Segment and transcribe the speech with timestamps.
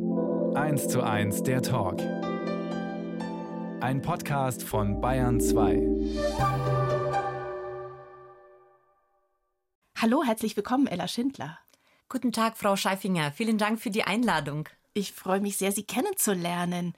[0.00, 2.00] 1 zu 1 der Talk.
[3.80, 5.82] Ein Podcast von Bayern 2.
[9.96, 11.58] Hallo, herzlich willkommen, Ella Schindler.
[12.08, 13.32] Guten Tag, Frau Scheifinger.
[13.32, 14.68] Vielen Dank für die Einladung.
[14.94, 16.94] Ich freue mich sehr, Sie kennenzulernen.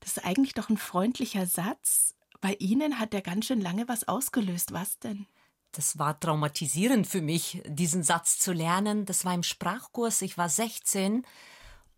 [0.00, 2.14] Das ist eigentlich doch ein freundlicher Satz.
[2.40, 4.72] Bei Ihnen hat der ganz schön lange was ausgelöst.
[4.72, 5.26] Was denn?
[5.72, 9.04] Das war traumatisierend für mich, diesen Satz zu lernen.
[9.04, 10.22] Das war im Sprachkurs.
[10.22, 11.26] Ich war 16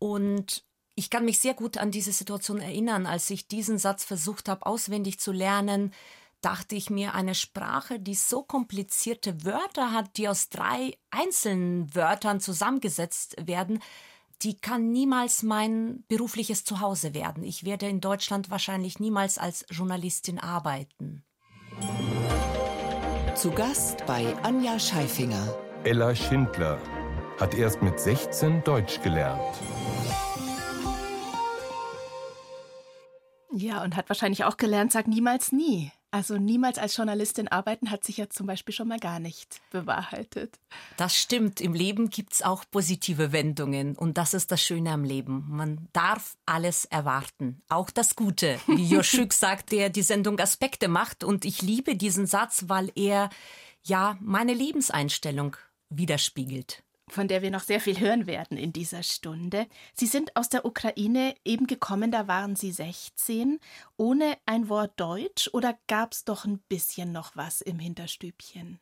[0.02, 0.64] und
[0.96, 4.66] ich kann mich sehr gut an diese Situation erinnern, als ich diesen Satz versucht habe,
[4.66, 5.94] auswendig zu lernen.
[6.40, 12.40] Dachte ich mir, eine Sprache, die so komplizierte Wörter hat, die aus drei einzelnen Wörtern
[12.40, 13.78] zusammengesetzt werden,
[14.42, 17.44] die kann niemals mein berufliches Zuhause werden.
[17.44, 21.22] Ich werde in Deutschland wahrscheinlich niemals als Journalistin arbeiten.
[23.36, 25.56] Zu Gast bei Anja Scheifinger.
[25.84, 26.80] Ella Schindler
[27.38, 29.56] hat erst mit 16 Deutsch gelernt.
[33.54, 35.92] Ja, und hat wahrscheinlich auch gelernt, sag niemals nie.
[36.14, 40.58] Also niemals als Journalistin arbeiten hat sich ja zum Beispiel schon mal gar nicht bewahrheitet.
[40.98, 41.58] Das stimmt.
[41.62, 43.96] Im Leben gibt's auch positive Wendungen.
[43.96, 45.46] Und das ist das Schöne am Leben.
[45.48, 47.62] Man darf alles erwarten.
[47.70, 48.60] Auch das Gute.
[48.66, 51.24] Wie Joschuk sagt, der die Sendung Aspekte macht.
[51.24, 53.30] Und ich liebe diesen Satz, weil er
[53.82, 55.56] ja meine Lebenseinstellung
[55.88, 59.66] widerspiegelt von der wir noch sehr viel hören werden in dieser Stunde.
[59.94, 63.58] Sie sind aus der Ukraine eben gekommen, da waren Sie 16,
[63.96, 68.78] ohne ein Wort Deutsch oder gab es doch ein bisschen noch was im Hinterstübchen?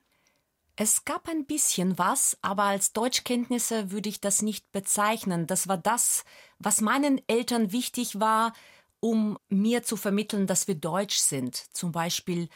[0.77, 5.47] Es gab ein bisschen was, aber als Deutschkenntnisse würde ich das nicht bezeichnen.
[5.47, 6.25] Das war das,
[6.59, 8.55] was meinen Eltern wichtig war,
[9.01, 11.55] um mir zu vermitteln, dass wir deutsch sind.
[11.55, 12.49] Zum Beispiel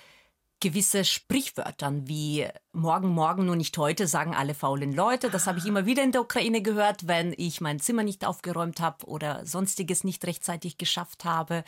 [0.60, 5.30] gewisse Sprichwörtern wie morgen, morgen, nur nicht heute, sagen alle faulen Leute.
[5.30, 8.80] Das habe ich immer wieder in der Ukraine gehört, wenn ich mein Zimmer nicht aufgeräumt
[8.80, 11.64] habe oder sonstiges nicht rechtzeitig geschafft habe.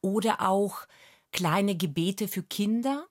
[0.00, 0.86] Oder auch
[1.32, 3.06] kleine Gebete für Kinder.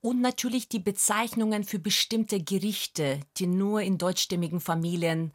[0.00, 5.32] Und natürlich die Bezeichnungen für bestimmte Gerichte, die nur in deutschstämmigen Familien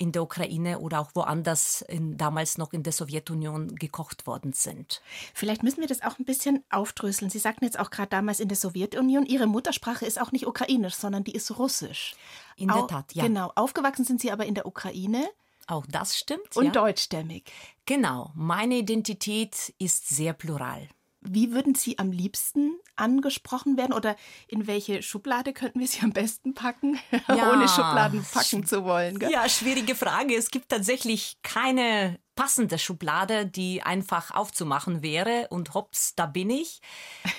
[0.00, 5.02] in der Ukraine oder auch woanders in, damals noch in der Sowjetunion gekocht worden sind.
[5.34, 7.30] Vielleicht müssen wir das auch ein bisschen aufdröseln.
[7.30, 10.94] Sie sagten jetzt auch gerade damals in der Sowjetunion, Ihre Muttersprache ist auch nicht ukrainisch,
[10.94, 12.14] sondern die ist russisch.
[12.56, 13.24] In der Tat, ja.
[13.24, 13.52] Genau.
[13.54, 15.28] Aufgewachsen sind Sie aber in der Ukraine.
[15.66, 16.56] Auch das stimmt.
[16.56, 16.72] Und ja.
[16.72, 17.44] deutschstämmig.
[17.84, 18.32] Genau.
[18.34, 20.88] Meine Identität ist sehr plural.
[21.22, 24.16] Wie würden Sie am liebsten angesprochen werden oder
[24.48, 26.98] in welche Schublade könnten wir Sie am besten packen,
[27.28, 27.52] ja.
[27.52, 29.18] ohne Schubladen packen zu wollen?
[29.18, 29.30] Gell?
[29.30, 30.34] Ja, schwierige Frage.
[30.34, 36.80] Es gibt tatsächlich keine passende Schublade, die einfach aufzumachen wäre und hops, da bin ich.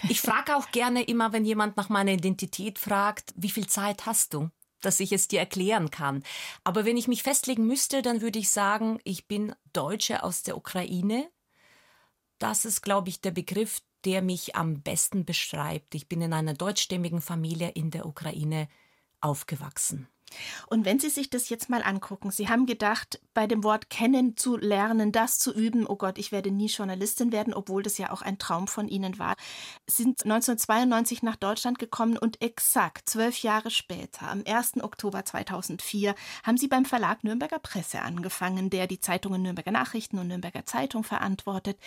[0.10, 4.34] Ich frage auch gerne immer, wenn jemand nach meiner Identität fragt, wie viel Zeit hast
[4.34, 4.50] du?
[4.82, 6.24] dass ich es dir erklären kann.
[6.64, 10.58] Aber wenn ich mich festlegen müsste, dann würde ich sagen, ich bin Deutsche aus der
[10.58, 11.30] Ukraine,
[12.42, 15.94] das ist, glaube ich, der Begriff, der mich am besten beschreibt.
[15.96, 18.68] Ich bin in einer deutschstämmigen Familie in der Ukraine
[19.20, 20.08] aufgewachsen.
[20.68, 24.38] Und wenn Sie sich das jetzt mal angucken, Sie haben gedacht, bei dem Wort kennen
[24.38, 28.12] zu lernen, das zu üben, oh Gott, ich werde nie Journalistin werden, obwohl das ja
[28.12, 29.36] auch ein Traum von Ihnen war,
[29.88, 34.82] sind 1992 nach Deutschland gekommen und exakt zwölf Jahre später, am 1.
[34.82, 40.28] Oktober 2004, haben Sie beim Verlag Nürnberger Presse angefangen, der die Zeitungen Nürnberger Nachrichten und
[40.28, 41.78] Nürnberger Zeitung verantwortet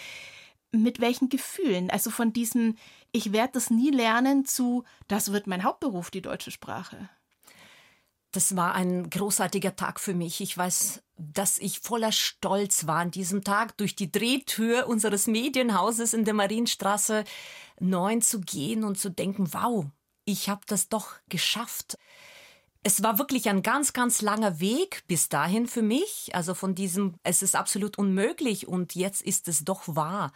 [0.82, 1.90] mit welchen Gefühlen?
[1.90, 2.76] Also von diesem,
[3.12, 7.08] ich werde das nie lernen zu, das wird mein Hauptberuf, die deutsche Sprache.
[8.32, 10.40] Das war ein großartiger Tag für mich.
[10.40, 16.14] Ich weiß, dass ich voller Stolz war an diesem Tag, durch die Drehtür unseres Medienhauses
[16.14, 17.24] in der Marienstraße
[17.78, 19.86] 9 zu gehen und zu denken, wow,
[20.24, 21.96] ich habe das doch geschafft.
[22.82, 26.34] Es war wirklich ein ganz, ganz langer Weg bis dahin für mich.
[26.34, 30.32] Also von diesem, es ist absolut unmöglich und jetzt ist es doch wahr.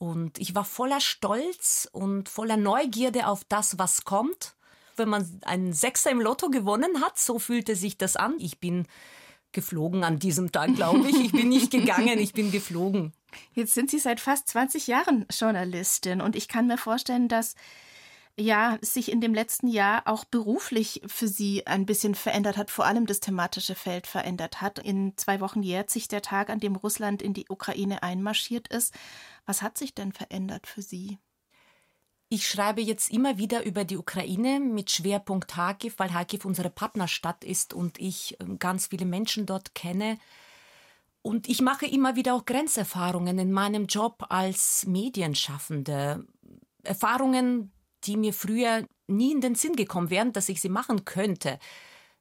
[0.00, 4.56] Und ich war voller Stolz und voller Neugierde auf das, was kommt
[5.00, 7.18] wenn man einen Sechser im Lotto gewonnen hat.
[7.18, 8.34] So fühlte sich das an.
[8.38, 8.86] Ich bin
[9.50, 11.18] geflogen an diesem Tag, glaube ich.
[11.18, 13.12] Ich bin nicht gegangen, ich bin geflogen.
[13.52, 17.54] Jetzt sind Sie seit fast 20 Jahren Journalistin und ich kann mir vorstellen, dass
[18.38, 22.86] ja, sich in dem letzten Jahr auch beruflich für Sie ein bisschen verändert hat, vor
[22.86, 24.78] allem das thematische Feld verändert hat.
[24.78, 28.94] In zwei Wochen jährt sich der Tag, an dem Russland in die Ukraine einmarschiert ist.
[29.46, 31.18] Was hat sich denn verändert für Sie?
[32.32, 37.42] Ich schreibe jetzt immer wieder über die Ukraine mit Schwerpunkt Kharkiv, weil Kharkiv unsere Partnerstadt
[37.42, 40.16] ist und ich ähm, ganz viele Menschen dort kenne.
[41.22, 46.24] Und ich mache immer wieder auch Grenzerfahrungen in meinem Job als Medienschaffende.
[46.84, 47.72] Erfahrungen,
[48.04, 51.58] die mir früher nie in den Sinn gekommen wären, dass ich sie machen könnte.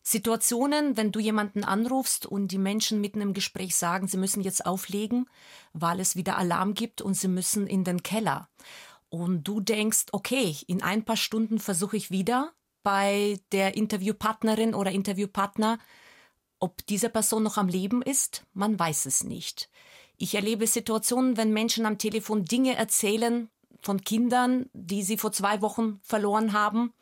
[0.01, 4.65] Situationen, wenn du jemanden anrufst und die Menschen mitten im Gespräch sagen, sie müssen jetzt
[4.65, 5.29] auflegen,
[5.73, 8.49] weil es wieder Alarm gibt und sie müssen in den Keller.
[9.09, 12.53] Und du denkst, okay, in ein paar Stunden versuche ich wieder
[12.83, 15.79] bei der Interviewpartnerin oder Interviewpartner,
[16.59, 19.69] ob diese Person noch am Leben ist, man weiß es nicht.
[20.17, 23.49] Ich erlebe Situationen, wenn Menschen am Telefon Dinge erzählen
[23.81, 26.93] von Kindern, die sie vor zwei Wochen verloren haben,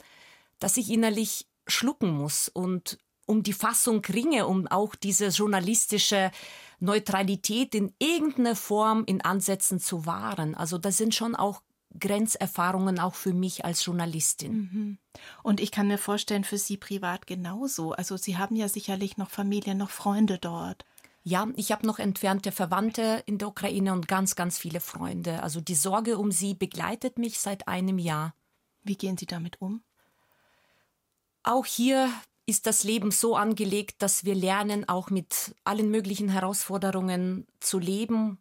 [0.59, 6.31] dass ich innerlich schlucken muss und um die Fassung ringe, um auch diese journalistische
[6.79, 10.55] Neutralität in irgendeiner Form in Ansätzen zu wahren.
[10.55, 11.61] Also das sind schon auch
[11.99, 14.53] Grenzerfahrungen auch für mich als Journalistin.
[14.53, 14.97] Mhm.
[15.43, 17.91] Und ich kann mir vorstellen, für Sie privat genauso.
[17.93, 20.85] Also Sie haben ja sicherlich noch Familie, noch Freunde dort.
[21.29, 25.43] Ja, ich habe noch entfernte Verwandte in der Ukraine und ganz, ganz viele Freunde.
[25.43, 28.33] Also die Sorge um sie begleitet mich seit einem Jahr.
[28.83, 29.83] Wie gehen Sie damit um?
[31.43, 32.09] Auch hier
[32.45, 38.37] ist das Leben so angelegt, dass wir lernen, auch mit allen möglichen Herausforderungen zu leben.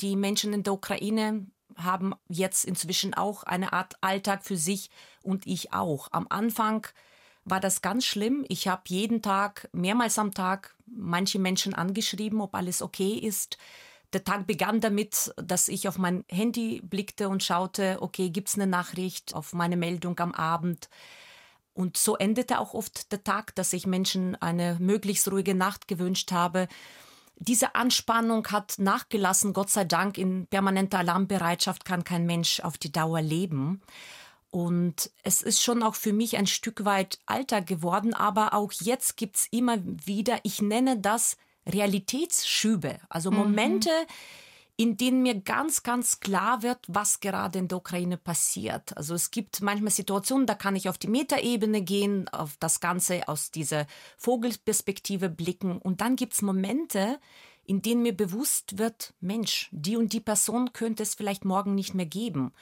[0.00, 1.44] Die Menschen in der Ukraine
[1.74, 4.90] haben jetzt inzwischen auch eine Art Alltag für sich
[5.24, 6.06] und ich auch.
[6.12, 6.86] Am Anfang
[7.50, 8.44] war das ganz schlimm.
[8.48, 13.58] Ich habe jeden Tag, mehrmals am Tag, manche Menschen angeschrieben, ob alles okay ist.
[14.12, 18.54] Der Tag begann damit, dass ich auf mein Handy blickte und schaute, okay, gibt es
[18.54, 20.88] eine Nachricht auf meine Meldung am Abend?
[21.74, 26.32] Und so endete auch oft der Tag, dass ich Menschen eine möglichst ruhige Nacht gewünscht
[26.32, 26.68] habe.
[27.36, 30.18] Diese Anspannung hat nachgelassen, Gott sei Dank.
[30.18, 33.80] In permanenter Alarmbereitschaft kann kein Mensch auf die Dauer leben.
[34.50, 39.16] Und es ist schon auch für mich ein Stück weit Alltag geworden, aber auch jetzt
[39.16, 41.36] gibt es immer wieder, ich nenne das
[41.66, 43.38] Realitätsschübe, also mhm.
[43.38, 44.12] Momente, mhm
[44.80, 48.96] in denen mir ganz, ganz klar wird, was gerade in der Ukraine passiert.
[48.96, 53.26] Also es gibt manchmal Situationen, da kann ich auf die Metaebene gehen, auf das Ganze
[53.26, 55.78] aus dieser Vogelperspektive blicken.
[55.78, 57.18] Und dann gibt es Momente,
[57.64, 61.94] in denen mir bewusst wird, Mensch, die und die Person könnte es vielleicht morgen nicht
[61.94, 62.52] mehr geben.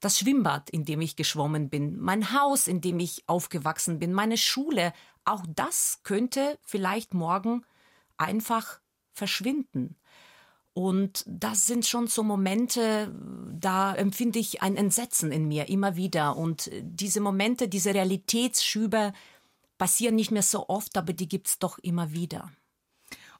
[0.00, 4.36] Das Schwimmbad, in dem ich geschwommen bin, mein Haus, in dem ich aufgewachsen bin, meine
[4.36, 4.92] Schule,
[5.24, 7.64] auch das könnte vielleicht morgen
[8.16, 8.80] einfach
[9.12, 9.96] verschwinden.
[10.72, 13.12] Und das sind schon so Momente,
[13.52, 16.36] da empfinde ich ein Entsetzen in mir immer wieder.
[16.36, 19.12] Und diese Momente, diese Realitätsschübe
[19.76, 22.52] passieren nicht mehr so oft, aber die gibt es doch immer wieder.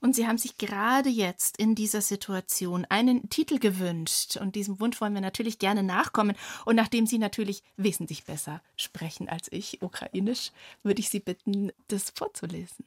[0.01, 4.37] Und Sie haben sich gerade jetzt in dieser Situation einen Titel gewünscht.
[4.37, 6.37] Und diesem Wunsch wollen wir natürlich gerne nachkommen.
[6.65, 10.53] Und nachdem Sie natürlich wesentlich besser sprechen als ich, ukrainisch,
[10.83, 12.85] würde ich Sie bitten, das vorzulesen.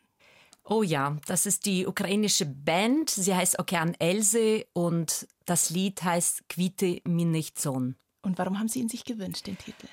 [0.63, 3.09] Oh ja, das ist die ukrainische Band.
[3.09, 7.95] Sie heißt Okean Else und das Lied heißt Kvite Minichzon.
[8.21, 9.87] Und warum haben Sie ihn sich gewünscht, den Titel?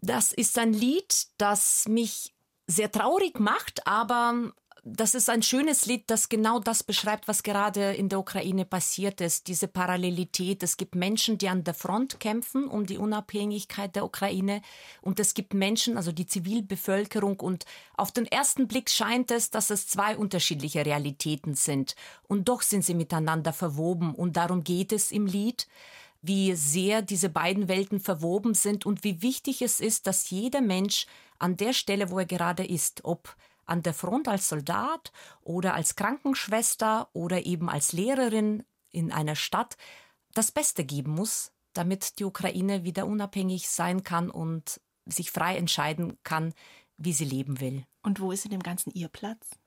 [0.00, 2.32] Das ist ein Lied, das mich
[2.66, 4.52] sehr traurig macht, aber
[4.88, 9.20] das ist ein schönes Lied, das genau das beschreibt, was gerade in der Ukraine passiert
[9.20, 9.48] ist.
[9.48, 10.62] Diese Parallelität.
[10.62, 14.62] Es gibt Menschen, die an der Front kämpfen um die Unabhängigkeit der Ukraine.
[15.02, 17.40] Und es gibt Menschen, also die Zivilbevölkerung.
[17.40, 17.64] Und
[17.96, 21.96] auf den ersten Blick scheint es, dass es zwei unterschiedliche Realitäten sind.
[22.28, 24.14] Und doch sind sie miteinander verwoben.
[24.14, 25.66] Und darum geht es im Lied
[26.22, 31.06] wie sehr diese beiden Welten verwoben sind und wie wichtig es ist, dass jeder Mensch
[31.38, 33.36] an der Stelle, wo er gerade ist, ob
[33.66, 39.76] an der Front als Soldat oder als Krankenschwester oder eben als Lehrerin in einer Stadt
[40.32, 46.18] das Beste geben muss, damit die Ukraine wieder unabhängig sein kann und sich frei entscheiden
[46.22, 46.54] kann,
[46.96, 47.84] wie sie leben will.
[48.02, 49.58] Und wo ist in dem Ganzen Ihr Platz?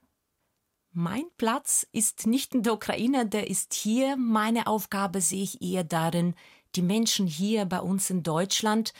[0.92, 4.18] Mein Platz ist nicht in der Ukraine, der ist hier.
[4.18, 6.34] Meine Aufgabe sehe ich eher darin,
[6.76, 8.94] die Menschen hier bei uns in Deutschland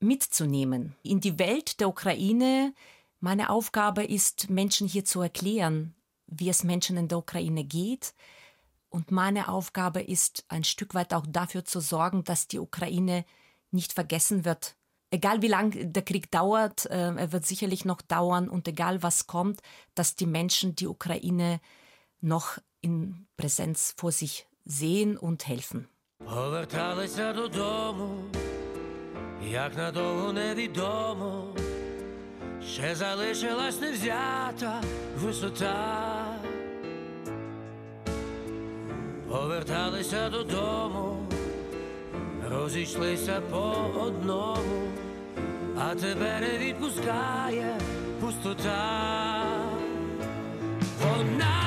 [0.00, 2.74] mitzunehmen, in die Welt der Ukraine,
[3.19, 5.95] meine Aufgabe ist, Menschen hier zu erklären,
[6.27, 8.13] wie es Menschen in der Ukraine geht.
[8.89, 13.25] Und meine Aufgabe ist, ein Stück weit auch dafür zu sorgen, dass die Ukraine
[13.71, 14.75] nicht vergessen wird.
[15.11, 19.27] Egal wie lange der Krieg dauert, äh, er wird sicherlich noch dauern und egal was
[19.27, 19.61] kommt,
[19.93, 21.61] dass die Menschen die Ukraine
[22.21, 25.87] noch in Präsenz vor sich sehen und helfen.
[26.25, 28.23] Поверталися додому,
[29.41, 31.53] як надовго невідомо.
[32.66, 34.80] Ще залишилась невзята
[35.16, 36.24] висота,
[39.28, 41.26] поверталися додому,
[42.50, 44.82] розійшлися по одному,
[45.78, 47.78] а тебе не відпускає
[48.20, 49.42] пустота.
[51.02, 51.59] Вона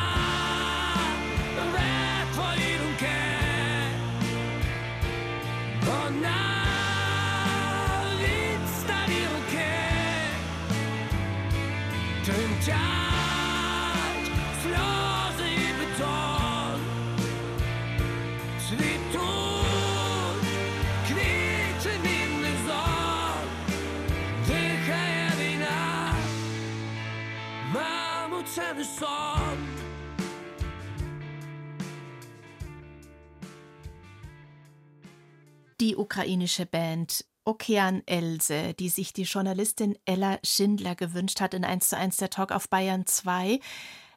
[35.84, 41.90] Die ukrainische Band Okean Else, die sich die Journalistin Ella Schindler gewünscht hat in 1
[41.90, 43.60] zu 1 der Talk auf Bayern 2.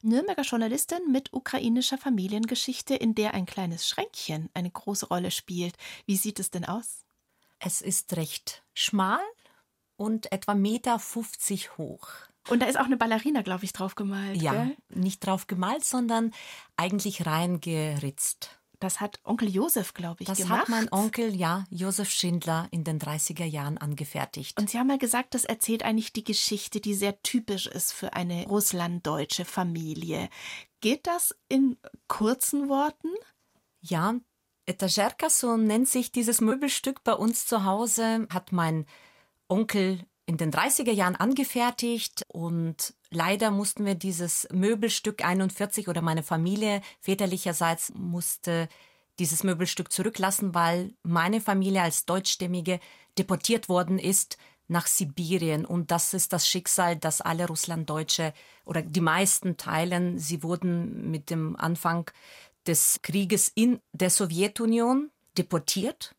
[0.00, 5.74] Nürnberger Journalistin mit ukrainischer Familiengeschichte, in der ein kleines Schränkchen eine große Rolle spielt.
[6.06, 7.04] Wie sieht es denn aus?
[7.58, 9.24] Es ist recht schmal
[9.96, 12.06] und etwa Meter 50 hoch.
[12.48, 14.40] Und da ist auch eine Ballerina, glaube ich, drauf gemalt.
[14.40, 14.76] Ja, gell?
[14.90, 16.32] nicht drauf gemalt, sondern
[16.76, 18.56] eigentlich reingeritzt.
[18.80, 20.62] Das hat Onkel Josef, glaube ich, Das gemacht.
[20.62, 24.58] hat mein Onkel, ja, Josef Schindler, in den 30er Jahren angefertigt.
[24.60, 28.12] Und Sie haben mal gesagt, das erzählt eigentlich die Geschichte, die sehr typisch ist für
[28.12, 30.28] eine russlanddeutsche Familie.
[30.80, 31.78] Geht das in
[32.08, 33.08] kurzen Worten?
[33.80, 34.14] Ja,
[34.66, 38.86] Etagerka, so nennt sich dieses Möbelstück bei uns zu Hause, hat mein
[39.48, 46.24] Onkel in den 30er Jahren angefertigt und leider mussten wir dieses Möbelstück 41 oder meine
[46.24, 48.68] Familie väterlicherseits musste
[49.20, 52.80] dieses Möbelstück zurücklassen, weil meine Familie als Deutschstämmige
[53.16, 54.36] deportiert worden ist
[54.68, 55.64] nach Sibirien.
[55.64, 60.18] Und das ist das Schicksal, das alle Russlanddeutsche oder die meisten teilen.
[60.18, 62.10] Sie wurden mit dem Anfang
[62.66, 66.15] des Krieges in der Sowjetunion deportiert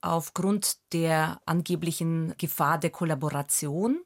[0.00, 4.00] aufgrund der angeblichen Gefahr der Kollaboration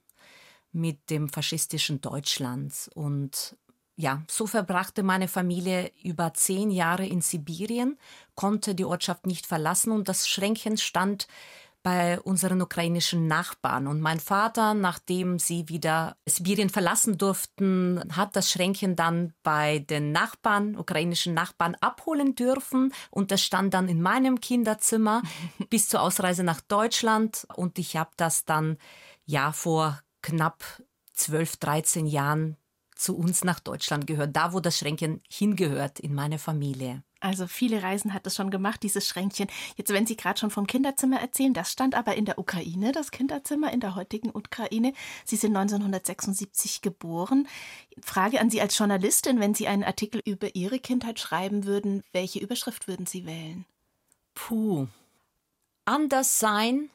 [0.73, 2.91] mit dem faschistischen Deutschland.
[2.95, 3.57] Und
[3.97, 7.97] ja, so verbrachte meine Familie über zehn Jahre in Sibirien,
[8.35, 11.29] konnte die Ortschaft nicht verlassen und das Schränkchen stand
[11.85, 13.87] bei unseren ukrainischen Nachbarn.
[13.87, 20.11] Und mein Vater, nachdem sie wieder Sibirien verlassen durften, hat das Schränkchen dann bei den
[20.11, 22.93] Nachbarn, ukrainischen Nachbarn abholen dürfen.
[23.11, 25.23] Und das stand dann in meinem Kinderzimmer
[25.71, 27.47] bis zur Ausreise nach Deutschland.
[27.55, 28.79] Und ich habe das dann
[29.27, 30.65] ja vor knapp
[31.13, 32.57] 12, 13 Jahren
[32.97, 37.03] zu uns nach Deutschland gehört, da wo das Schränkchen hingehört in meine Familie.
[37.25, 39.49] Also viele Reisen hat es schon gemacht, dieses Schränkchen.
[39.77, 43.13] Jetzt, wenn Sie gerade schon vom Kinderzimmer erzählen, das stand aber in der Ukraine, das
[43.13, 44.93] Kinderzimmer in der heutigen Ukraine.
[45.25, 47.49] Sie sind 1976 geboren.
[48.03, 52.41] Frage an Sie als Journalistin, wenn Sie einen Artikel über Ihre Kindheit schreiben würden, welche
[52.41, 53.65] Überschrift würden Sie wählen?
[54.35, 54.87] Puh.
[55.87, 56.91] Anders sein,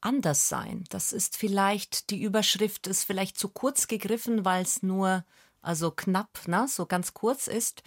[0.00, 0.84] anders sein.
[0.88, 5.26] Das ist vielleicht, die Überschrift ist vielleicht zu kurz gegriffen, weil es nur,
[5.60, 7.82] also knapp, ne, so ganz kurz ist.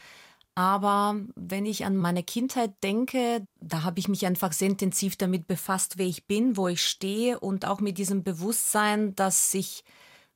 [0.56, 5.48] Aber wenn ich an meine Kindheit denke, da habe ich mich einfach sehr intensiv damit
[5.48, 9.84] befasst, wer ich bin, wo ich stehe und auch mit diesem Bewusstsein, dass sich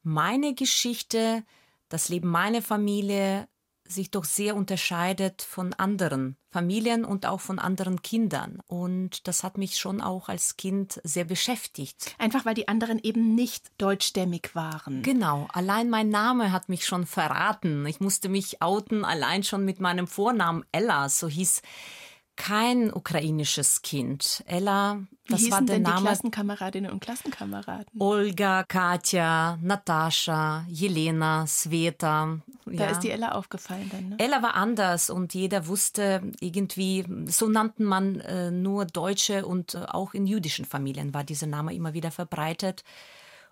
[0.04, 1.44] meine Geschichte,
[1.90, 3.48] das Leben meiner Familie
[3.88, 8.60] sich doch sehr unterscheidet von anderen Familien und auch von anderen Kindern.
[8.68, 12.16] Und das hat mich schon auch als Kind sehr beschäftigt.
[12.18, 15.02] Einfach weil die anderen eben nicht deutschstämmig waren.
[15.02, 17.86] Genau, allein mein Name hat mich schon verraten.
[17.86, 21.10] Ich musste mich outen, allein schon mit meinem Vornamen Ella.
[21.10, 21.62] So hieß
[22.36, 24.44] kein ukrainisches Kind.
[24.48, 26.06] Ella, Wie das hießen war der denn die Name.
[26.06, 28.00] Klassenkameradinnen und Klassenkameraden?
[28.00, 32.40] Olga, Katja, Natascha, Jelena, Sveta.
[32.66, 34.16] Da ist die Ella aufgefallen dann, ne?
[34.20, 39.86] Ella war anders und jeder wusste irgendwie, so nannten man äh, nur Deutsche und äh,
[39.88, 42.84] auch in jüdischen Familien war dieser Name immer wieder verbreitet.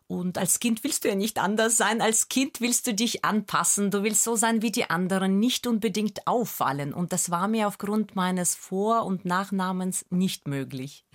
[0.08, 2.02] Und als Kind willst du ja nicht anders sein.
[2.02, 3.90] Als Kind willst du dich anpassen.
[3.90, 6.94] Du willst so sein wie die anderen, nicht unbedingt auffallen.
[6.94, 11.06] Und das war mir aufgrund meines Vor- und Nachnamens nicht möglich.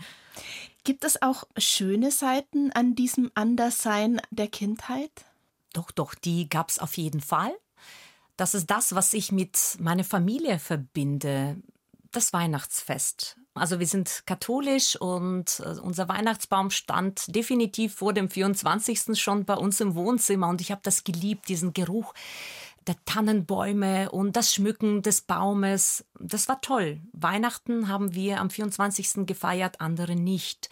[0.85, 5.11] Gibt es auch schöne Seiten an diesem Anderssein der Kindheit?
[5.73, 7.53] Doch, doch, die gab es auf jeden Fall.
[8.37, 11.57] Das ist das, was ich mit meiner Familie verbinde.
[12.13, 13.38] Das Weihnachtsfest.
[13.55, 19.19] Also wir sind katholisch und äh, unser Weihnachtsbaum stand definitiv vor dem 24.
[19.19, 22.15] schon bei uns im Wohnzimmer und ich habe das geliebt, diesen Geruch
[22.87, 26.05] der Tannenbäume und das Schmücken des Baumes.
[26.19, 27.01] Das war toll.
[27.13, 29.27] Weihnachten haben wir am 24.
[29.27, 30.71] gefeiert, andere nicht.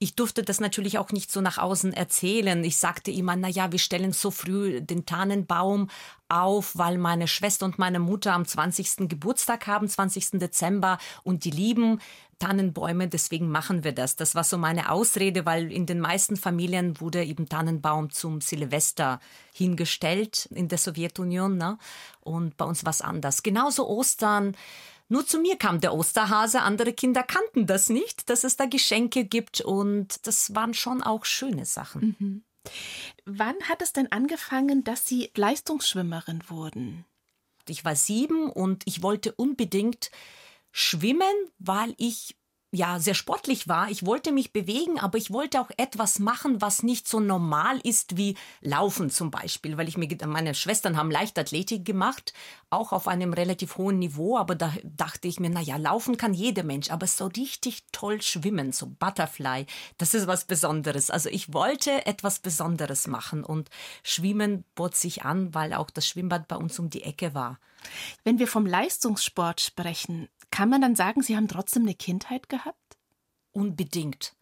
[0.00, 2.62] Ich durfte das natürlich auch nicht so nach außen erzählen.
[2.64, 5.88] Ich sagte immer, na ja, wir stellen so früh den Tannenbaum
[6.28, 9.08] auf, weil meine Schwester und meine Mutter am 20.
[9.08, 10.32] Geburtstag haben, 20.
[10.32, 12.00] Dezember, und die lieben
[12.40, 14.16] Tannenbäume, deswegen machen wir das.
[14.16, 19.20] Das war so meine Ausrede, weil in den meisten Familien wurde eben Tannenbaum zum Silvester
[19.52, 21.78] hingestellt in der Sowjetunion, ne?
[22.20, 23.42] Und bei uns war es anders.
[23.42, 24.56] Genauso Ostern.
[25.14, 29.24] Nur zu mir kam der Osterhase, andere Kinder kannten das nicht, dass es da Geschenke
[29.24, 32.44] gibt und das waren schon auch schöne Sachen.
[33.24, 37.04] Wann hat es denn angefangen, dass Sie Leistungsschwimmerin wurden?
[37.68, 40.10] Ich war sieben und ich wollte unbedingt
[40.72, 42.34] Schwimmen, weil ich
[42.74, 43.90] ja sehr sportlich war.
[43.90, 48.16] Ich wollte mich bewegen, aber ich wollte auch etwas machen, was nicht so normal ist
[48.16, 52.32] wie Laufen zum Beispiel, weil ich mir meine Schwestern haben Leichtathletik gemacht,
[52.70, 56.34] auch auf einem relativ hohen Niveau, aber da dachte ich mir, na ja, laufen kann
[56.34, 59.66] jeder Mensch, aber so richtig toll schwimmen, so Butterfly,
[59.98, 61.10] das ist was Besonderes.
[61.10, 63.70] Also ich wollte etwas Besonderes machen und
[64.02, 67.58] Schwimmen bot sich an, weil auch das Schwimmbad bei uns um die Ecke war.
[68.22, 72.96] Wenn wir vom Leistungssport sprechen, kann man dann sagen, Sie haben trotzdem eine Kindheit gehabt?
[73.52, 74.34] Unbedingt.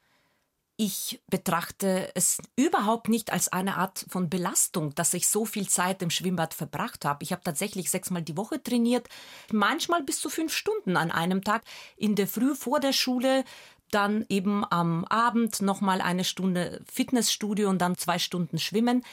[0.76, 6.02] Ich betrachte es überhaupt nicht als eine Art von Belastung, dass ich so viel Zeit
[6.02, 7.22] im Schwimmbad verbracht habe.
[7.22, 9.08] Ich habe tatsächlich sechsmal die Woche trainiert,
[9.52, 11.62] manchmal bis zu fünf Stunden an einem Tag.
[11.96, 13.44] In der Früh vor der Schule,
[13.92, 19.04] dann eben am Abend nochmal eine Stunde Fitnessstudio und dann zwei Stunden Schwimmen.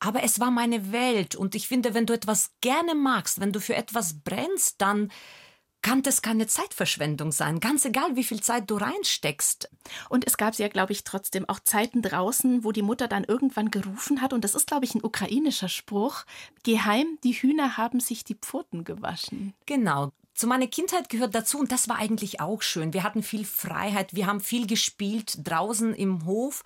[0.00, 3.60] Aber es war meine Welt und ich finde, wenn du etwas gerne magst, wenn du
[3.60, 5.10] für etwas brennst, dann
[5.80, 9.70] kann das keine Zeitverschwendung sein, ganz egal, wie viel Zeit du reinsteckst.
[10.08, 13.70] Und es gab ja, glaube ich, trotzdem auch Zeiten draußen, wo die Mutter dann irgendwann
[13.70, 16.24] gerufen hat, und das ist, glaube ich, ein ukrainischer Spruch,
[16.64, 19.54] geheim, die Hühner haben sich die Pfoten gewaschen.
[19.66, 20.10] Genau.
[20.34, 22.92] Zu meiner Kindheit gehört dazu, und das war eigentlich auch schön.
[22.92, 26.62] Wir hatten viel Freiheit, wir haben viel gespielt draußen im Hof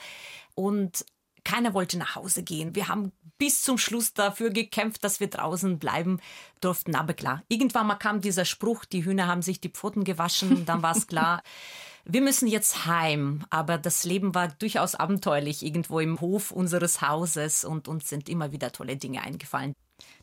[0.54, 1.04] und
[1.44, 2.74] keiner wollte nach Hause gehen.
[2.74, 6.20] Wir haben bis zum Schluss dafür gekämpft, dass wir draußen bleiben
[6.60, 6.94] durften.
[6.94, 10.82] Aber klar, irgendwann mal kam dieser Spruch, die Hühner haben sich die Pfoten gewaschen, dann
[10.82, 11.42] war es klar.
[12.04, 17.64] Wir müssen jetzt heim, aber das Leben war durchaus abenteuerlich irgendwo im Hof unseres Hauses
[17.64, 19.72] und uns sind immer wieder tolle Dinge eingefallen.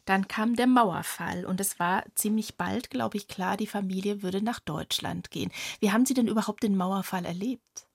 [0.03, 4.41] Dann kam der Mauerfall und es war ziemlich bald, glaube ich, klar, die Familie würde
[4.41, 5.51] nach Deutschland gehen.
[5.79, 7.88] Wie haben Sie denn überhaupt den Mauerfall erlebt?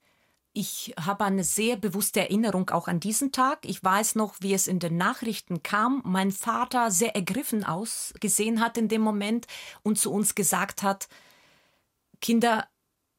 [0.56, 3.66] Ich habe eine sehr bewusste Erinnerung auch an diesen Tag.
[3.66, 6.00] Ich weiß noch, wie es in den Nachrichten kam.
[6.04, 9.48] Mein Vater sehr ergriffen ausgesehen hat in dem Moment
[9.82, 11.08] und zu uns gesagt hat,
[12.20, 12.68] Kinder,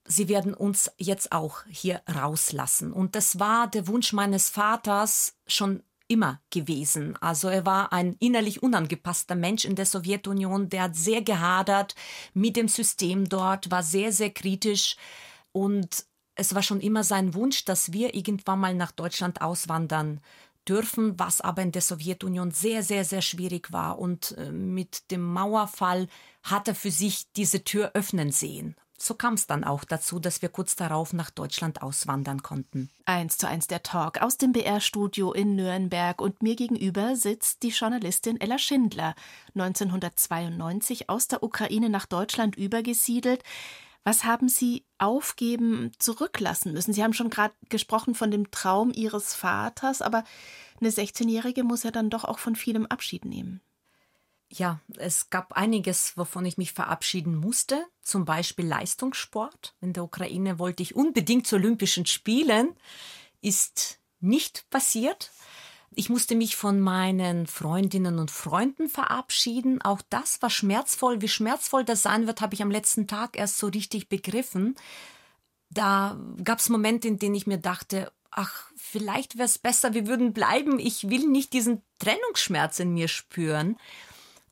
[0.08, 2.94] Sie werden uns jetzt auch hier rauslassen.
[2.94, 7.18] Und das war der Wunsch meines Vaters schon immer gewesen.
[7.18, 11.96] Also er war ein innerlich unangepasster Mensch in der Sowjetunion, der hat sehr gehadert
[12.36, 14.96] mit dem System dort, war sehr, sehr kritisch
[15.52, 20.22] und es war schon immer sein Wunsch, dass wir irgendwann mal nach Deutschland auswandern
[20.68, 24.00] dürfen, was aber in der Sowjetunion sehr, sehr, sehr schwierig war.
[24.00, 26.08] Und äh, mit dem Mauerfall
[26.44, 28.76] hat er für sich diese Tür öffnen sehen.
[28.98, 32.90] So kam es dann auch dazu, dass wir kurz darauf nach Deutschland auswandern konnten.
[33.06, 37.70] Eins zu eins der Talk aus dem BR-Studio in Nürnberg und mir gegenüber sitzt die
[37.70, 39.14] Journalistin Ella Schindler,
[39.54, 43.44] 1992 aus der Ukraine nach Deutschland übergesiedelt.
[44.06, 46.94] Was haben Sie aufgeben, zurücklassen müssen?
[46.94, 50.24] Sie haben schon gerade gesprochen von dem Traum Ihres Vaters, aber
[50.80, 53.62] eine 16-Jährige muss ja dann doch auch von vielem Abschied nehmen.
[54.48, 59.74] Ja, es gab einiges, wovon ich mich verabschieden musste, zum Beispiel Leistungssport.
[59.82, 62.76] In der Ukraine wollte ich unbedingt zu Olympischen Spielen,
[63.42, 65.32] ist nicht passiert.
[65.96, 69.82] Ich musste mich von meinen Freundinnen und Freunden verabschieden.
[69.82, 71.22] Auch das war schmerzvoll.
[71.22, 74.76] Wie schmerzvoll das sein wird, habe ich am letzten Tag erst so richtig begriffen.
[75.70, 80.08] Da gab es Momente, in denen ich mir dachte, ach, vielleicht wäre es besser, wir
[80.08, 80.80] würden bleiben.
[80.80, 83.78] Ich will nicht diesen Trennungsschmerz in mir spüren.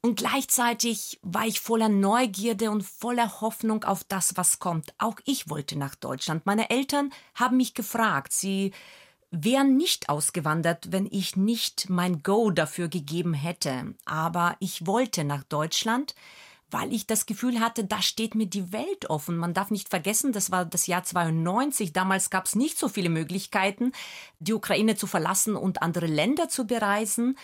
[0.02, 4.94] Und gleichzeitig war ich voller Neugierde und voller Hoffnung auf das, was kommt.
[4.98, 6.46] Auch ich wollte nach Deutschland.
[6.46, 8.34] Meine Eltern haben mich gefragt.
[8.34, 8.74] Sie
[9.34, 13.96] wären nicht ausgewandert, wenn ich nicht mein Go dafür gegeben hätte.
[14.06, 16.14] Aber ich wollte nach Deutschland,
[16.70, 19.38] weil ich das Gefühl hatte, da steht mir die Welt offen.
[19.38, 21.94] Man darf nicht vergessen, das war das Jahr 92.
[21.94, 23.92] Damals gab es nicht so viele Möglichkeiten,
[24.38, 27.36] die Ukraine zu verlassen und andere Länder zu bereisen.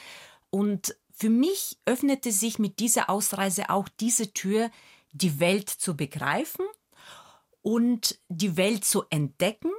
[0.52, 4.69] Und für mich öffnete sich mit dieser Ausreise auch diese Tür,
[5.12, 6.65] die Welt zu begreifen
[7.63, 9.71] und die Welt zu entdecken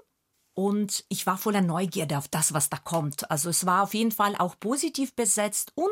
[0.61, 3.31] und ich war voller Neugierde auf das, was da kommt.
[3.31, 5.88] Also es war auf jeden Fall auch positiv besetzt und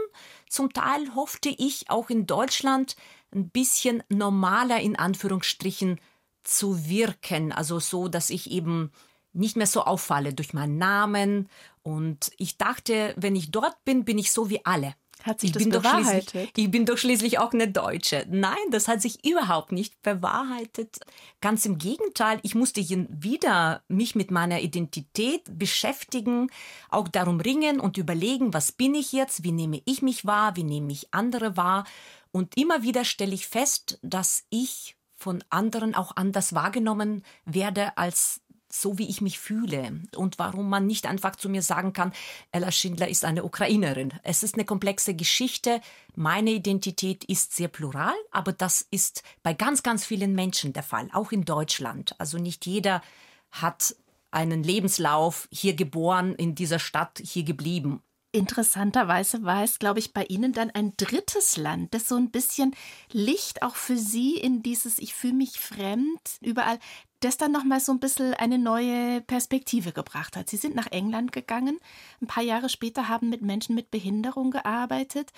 [0.51, 2.95] zum Teil hoffte ich auch in Deutschland
[3.35, 5.99] ein bisschen normaler in Anführungsstrichen
[6.43, 7.51] zu wirken.
[7.51, 8.93] Also so, dass ich eben
[9.33, 11.49] nicht mehr so auffalle durch meinen Namen.
[11.83, 14.95] Und ich dachte, wenn ich dort bin, bin ich so wie alle.
[15.23, 16.51] Hat sich ich das bin bewahrheitet?
[16.57, 18.25] ich bin doch schließlich auch eine Deutsche.
[18.31, 21.01] Nein, das hat sich überhaupt nicht bewahrheitet.
[21.41, 26.51] Ganz im Gegenteil, ich musste wieder mich mit meiner Identität beschäftigen,
[26.91, 30.65] auch darum ringen und überlegen, was bin ich jetzt, wie nehme ich mich wahr, wie
[30.65, 31.85] nehme ich andere wahr.
[32.31, 38.41] Und immer wieder stelle ich fest, dass ich von anderen auch anders wahrgenommen werde, als
[38.71, 42.13] so wie ich mich fühle und warum man nicht einfach zu mir sagen kann,
[42.53, 44.13] Ella Schindler ist eine Ukrainerin.
[44.23, 45.81] Es ist eine komplexe Geschichte.
[46.15, 51.09] Meine Identität ist sehr plural, aber das ist bei ganz, ganz vielen Menschen der Fall,
[51.13, 52.15] auch in Deutschland.
[52.19, 53.03] Also nicht jeder
[53.51, 53.97] hat
[54.31, 58.03] einen Lebenslauf hier geboren, in dieser Stadt hier geblieben.
[58.31, 62.77] Interessanterweise war es, glaube ich, bei Ihnen dann ein drittes Land, das so ein bisschen
[63.11, 66.79] Licht auch für Sie in dieses Ich fühle mich fremd überall,
[67.21, 70.49] das dann nochmal so ein bisschen eine neue Perspektive gebracht hat.
[70.49, 71.79] Sie sind nach England gegangen,
[72.21, 75.33] ein paar Jahre später haben mit Menschen mit Behinderung gearbeitet.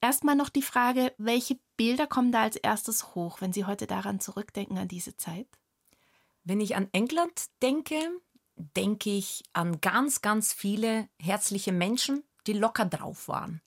[0.00, 4.20] Erstmal noch die Frage, welche Bilder kommen da als erstes hoch, wenn Sie heute daran
[4.20, 5.46] zurückdenken, an diese Zeit?
[6.42, 7.96] Wenn ich an England denke,
[8.56, 13.62] denke ich an ganz, ganz viele herzliche Menschen, die locker drauf waren.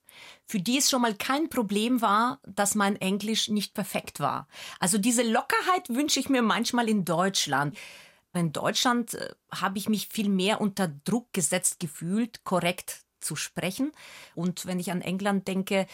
[0.45, 4.47] Für die es schon mal kein Problem war, dass mein Englisch nicht perfekt war.
[4.79, 7.77] Also diese Lockerheit wünsche ich mir manchmal in Deutschland.
[8.33, 13.91] In Deutschland äh, habe ich mich viel mehr unter Druck gesetzt gefühlt, korrekt zu sprechen.
[14.35, 15.87] Und wenn ich an England denke,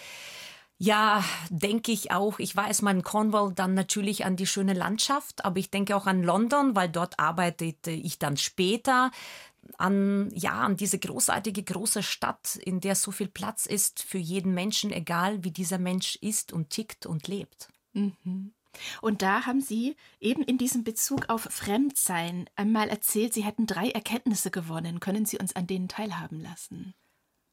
[0.77, 2.39] ja, denke ich auch.
[2.39, 6.07] Ich war erstmal in Cornwall, dann natürlich an die schöne Landschaft, aber ich denke auch
[6.07, 9.11] an London, weil dort arbeitete ich dann später.
[9.77, 14.53] An, ja, an diese großartige große Stadt, in der so viel Platz ist für jeden
[14.53, 17.69] Menschen, egal wie dieser Mensch ist und tickt und lebt.
[17.93, 18.53] Mhm.
[19.01, 23.89] Und da haben Sie eben in diesem Bezug auf Fremdsein einmal erzählt, Sie hätten drei
[23.89, 24.99] Erkenntnisse gewonnen.
[24.99, 26.93] Können Sie uns an denen teilhaben lassen?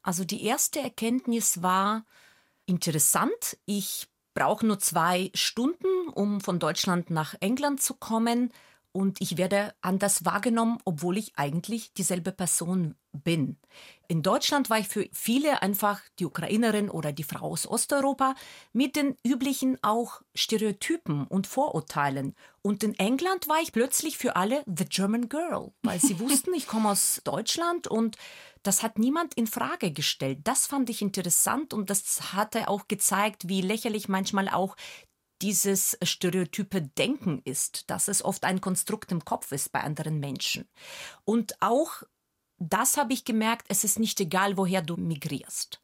[0.02, 2.04] Also die erste Erkenntnis war,
[2.66, 3.58] interessant.
[3.66, 8.50] Ich brauche nur zwei Stunden, um von Deutschland nach England zu kommen
[8.92, 13.56] und ich werde anders wahrgenommen, obwohl ich eigentlich dieselbe Person bin.
[14.08, 18.34] In Deutschland war ich für viele einfach die Ukrainerin oder die Frau aus Osteuropa
[18.72, 22.34] mit den üblichen auch Stereotypen und Vorurteilen.
[22.62, 26.66] Und in England war ich plötzlich für alle the German Girl, weil sie wussten, ich
[26.66, 28.16] komme aus Deutschland und
[28.62, 30.40] das hat niemand in Frage gestellt.
[30.44, 34.76] Das fand ich interessant und das hatte auch gezeigt, wie lächerlich manchmal auch
[35.42, 40.68] dieses stereotype Denken ist, dass es oft ein Konstrukt im Kopf ist bei anderen Menschen.
[41.24, 42.02] Und auch
[42.58, 45.80] das habe ich gemerkt, es ist nicht egal, woher du migrierst.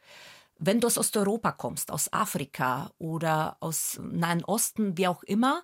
[0.58, 5.62] Wenn du aus Osteuropa kommst, aus Afrika oder aus Nahen Osten, wie auch immer,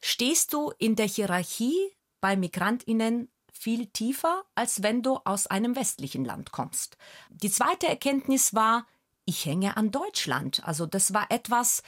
[0.00, 1.78] stehst du in der Hierarchie
[2.20, 6.96] bei Migrantinnen viel tiefer, als wenn du aus einem westlichen Land kommst.
[7.30, 8.86] Die zweite Erkenntnis war,
[9.24, 10.62] ich hänge an Deutschland.
[10.64, 11.82] Also das war etwas,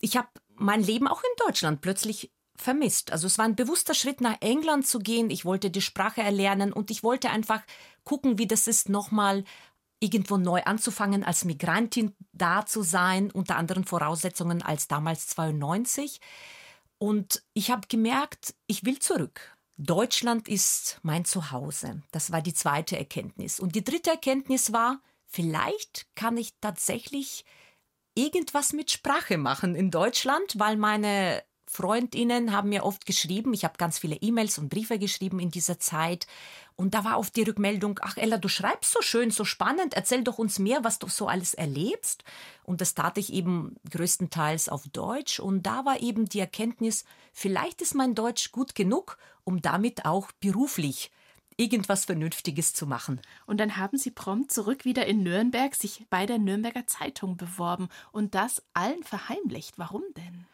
[0.00, 3.12] ich habe mein Leben auch in Deutschland plötzlich vermisst.
[3.12, 5.30] Also es war ein bewusster Schritt nach England zu gehen.
[5.30, 7.62] Ich wollte die Sprache erlernen und ich wollte einfach
[8.04, 9.44] gucken, wie das ist, nochmal
[10.00, 16.20] irgendwo neu anzufangen, als Migrantin da zu sein, unter anderen Voraussetzungen als damals 92.
[16.98, 19.56] Und ich habe gemerkt, ich will zurück.
[19.76, 22.02] Deutschland ist mein Zuhause.
[22.10, 23.58] Das war die zweite Erkenntnis.
[23.58, 27.44] Und die dritte Erkenntnis war, vielleicht kann ich tatsächlich
[28.14, 33.78] irgendwas mit Sprache machen in Deutschland, weil meine Freundinnen haben mir oft geschrieben, ich habe
[33.78, 36.26] ganz viele E-Mails und Briefe geschrieben in dieser Zeit.
[36.76, 40.22] Und da war oft die Rückmeldung, ach Ella, du schreibst so schön, so spannend, erzähl
[40.22, 42.24] doch uns mehr, was du so alles erlebst.
[42.64, 45.40] Und das tat ich eben größtenteils auf Deutsch.
[45.40, 50.30] Und da war eben die Erkenntnis, vielleicht ist mein Deutsch gut genug, um damit auch
[50.40, 51.10] beruflich
[51.56, 53.20] irgendwas Vernünftiges zu machen.
[53.46, 57.88] Und dann haben Sie prompt zurück wieder in Nürnberg sich bei der Nürnberger Zeitung beworben
[58.12, 59.78] und das allen verheimlicht.
[59.78, 60.46] Warum denn?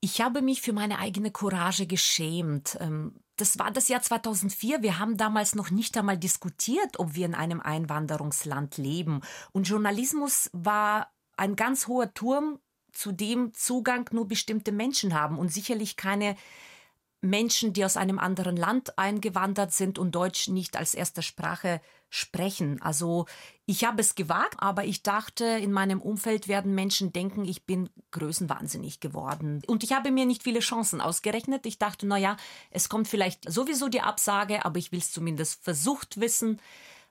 [0.00, 2.76] Ich habe mich für meine eigene Courage geschämt.
[2.80, 4.82] Ähm, das war das Jahr 2004.
[4.82, 9.22] Wir haben damals noch nicht einmal diskutiert, ob wir in einem Einwanderungsland leben.
[9.52, 12.60] Und Journalismus war ein ganz hoher Turm,
[12.92, 16.36] zu dem Zugang nur bestimmte Menschen haben und sicherlich keine
[17.24, 22.80] Menschen, die aus einem anderen Land eingewandert sind und Deutsch nicht als erste Sprache sprechen.
[22.80, 23.26] Also
[23.66, 27.90] ich habe es gewagt, aber ich dachte, in meinem Umfeld werden Menschen denken, ich bin
[28.12, 29.62] größenwahnsinnig geworden.
[29.66, 31.66] Und ich habe mir nicht viele Chancen ausgerechnet.
[31.66, 32.36] Ich dachte, na ja,
[32.70, 36.60] es kommt vielleicht sowieso die Absage, aber ich will es zumindest versucht wissen.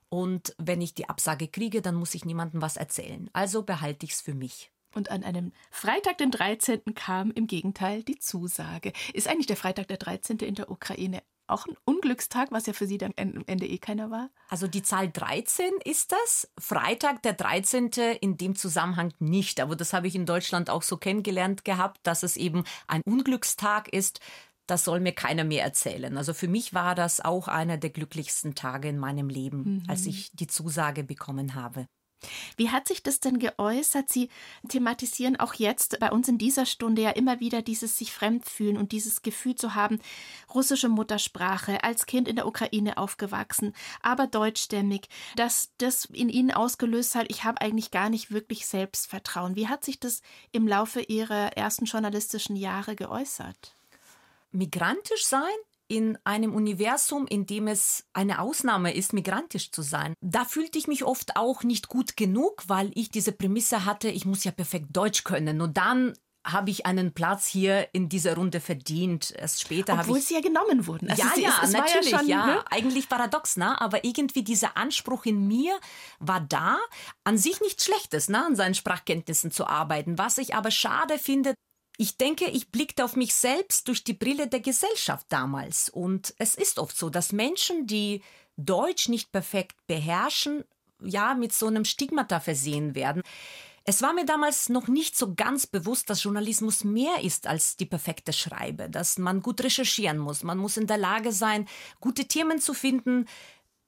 [0.10, 3.30] Und wenn ich die Absage kriege, dann muss ich niemandem was erzählen.
[3.34, 4.73] Also behalte ich es für mich.
[4.94, 6.82] Und an einem Freitag, den 13.
[6.96, 8.94] kam im Gegenteil die Zusage.
[9.14, 10.38] Ist eigentlich der Freitag der 13.
[10.40, 14.10] in der Ukraine auch ein Unglückstag, was ja für Sie dann am Ende eh keiner
[14.10, 14.30] war?
[14.50, 16.50] Also die Zahl 13 ist das.
[16.58, 17.92] Freitag der 13.
[18.22, 19.60] in dem Zusammenhang nicht.
[19.60, 23.90] Aber das habe ich in Deutschland auch so kennengelernt gehabt, dass es eben ein Unglückstag
[23.90, 24.20] ist.
[24.68, 26.18] Das soll mir keiner mehr erzählen.
[26.18, 29.84] Also für mich war das auch einer der glücklichsten Tage in meinem Leben, mhm.
[29.88, 31.88] als ich die Zusage bekommen habe.
[32.58, 34.10] Wie hat sich das denn geäußert?
[34.10, 34.30] Sie
[34.68, 38.78] thematisieren auch jetzt bei uns in dieser Stunde ja immer wieder dieses sich fremd fühlen
[38.78, 40.00] und dieses Gefühl zu haben,
[40.54, 47.16] russische Muttersprache, als Kind in der Ukraine aufgewachsen, aber deutschstämmig, dass das in Ihnen ausgelöst
[47.16, 49.56] hat, ich habe eigentlich gar nicht wirklich Selbstvertrauen.
[49.56, 53.76] Wie hat sich das im Laufe Ihrer ersten journalistischen Jahre geäußert?
[54.52, 55.50] Migrantisch sein
[55.88, 60.14] in einem Universum, in dem es eine Ausnahme ist, migrantisch zu sein.
[60.22, 64.26] Da fühlte ich mich oft auch nicht gut genug, weil ich diese Prämisse hatte, ich
[64.26, 65.62] muss ja perfekt Deutsch können.
[65.62, 66.14] Und dann
[66.46, 69.34] habe ich einen Platz hier in dieser Runde verdient.
[69.38, 71.10] Erst später Obwohl ich sie ja genommen wurden.
[71.10, 72.46] Also ja, sie, ja, natürlich, ja, schon, ja.
[72.46, 72.66] Ne?
[72.70, 73.80] Eigentlich paradox, ne?
[73.80, 75.80] Aber irgendwie dieser Anspruch in mir
[76.20, 76.80] war da,
[77.24, 78.46] an sich nichts Schlechtes, ne?
[78.46, 80.18] An seinen Sprachkenntnissen zu arbeiten.
[80.18, 81.54] Was ich aber schade finde,
[81.98, 85.90] ich denke, ich blickte auf mich selbst durch die Brille der Gesellschaft damals.
[85.90, 88.22] Und es ist oft so, dass Menschen, die
[88.58, 90.64] Deutsch nicht perfekt beherrschen,
[91.02, 93.24] ja, mit so einem Stigmata versehen werden.
[93.86, 97.86] Es war mir damals noch nicht so ganz bewusst, dass Journalismus mehr ist als die
[97.86, 101.68] perfekte Schreibe, dass man gut recherchieren muss, man muss in der Lage sein,
[102.00, 103.26] gute Themen zu finden,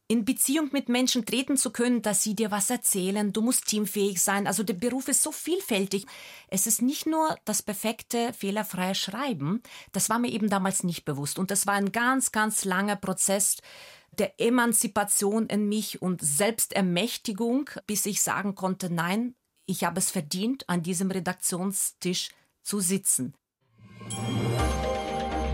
[0.07, 3.33] in Beziehung mit Menschen treten zu können, dass sie dir was erzählen.
[3.33, 4.45] Du musst teamfähig sein.
[4.45, 6.05] Also der Beruf ist so vielfältig.
[6.47, 9.63] Es ist nicht nur das perfekte, fehlerfreie Schreiben.
[9.93, 11.39] Das war mir eben damals nicht bewusst.
[11.39, 13.57] Und das war ein ganz, ganz langer Prozess
[14.11, 20.69] der Emanzipation in mich und Selbstermächtigung, bis ich sagen konnte, nein, ich habe es verdient,
[20.69, 22.29] an diesem Redaktionstisch
[22.61, 23.33] zu sitzen.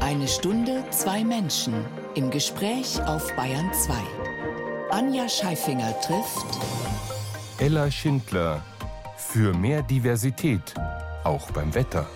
[0.01, 1.85] Eine Stunde, zwei Menschen
[2.15, 4.30] im Gespräch auf Bayern 2.
[4.91, 6.59] Anja Scheifinger trifft
[7.59, 8.61] Ella Schindler
[9.15, 10.73] für mehr Diversität,
[11.23, 12.09] auch beim Wetter.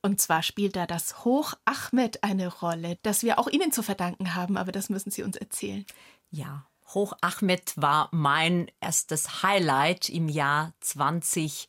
[0.00, 4.34] Und zwar spielt da das Hoch Ahmed eine Rolle, das wir auch Ihnen zu verdanken
[4.34, 5.84] haben, aber das müssen Sie uns erzählen.
[6.30, 11.68] Ja, Hoch Ahmed war mein erstes Highlight im Jahr 2020.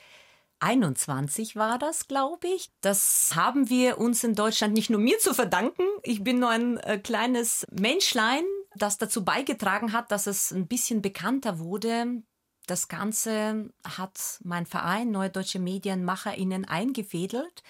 [0.63, 2.71] 21 war das, glaube ich.
[2.82, 5.84] Das haben wir uns in Deutschland nicht nur mir zu verdanken.
[6.04, 8.43] Ich bin nur ein äh, kleines Menschlein,
[8.76, 12.23] das dazu beigetragen hat, dass es ein bisschen bekannter wurde.
[12.65, 17.62] Das Ganze hat mein Verein Neue Deutsche Medienmacherinnen eingefädelt.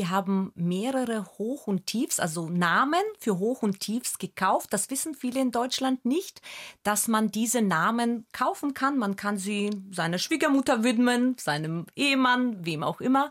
[0.00, 4.72] Wir haben mehrere Hoch- und Tiefs, also Namen für Hoch- und Tiefs gekauft.
[4.72, 6.40] Das wissen viele in Deutschland nicht,
[6.84, 8.96] dass man diese Namen kaufen kann.
[8.96, 13.30] Man kann sie seiner Schwiegermutter widmen, seinem Ehemann, wem auch immer.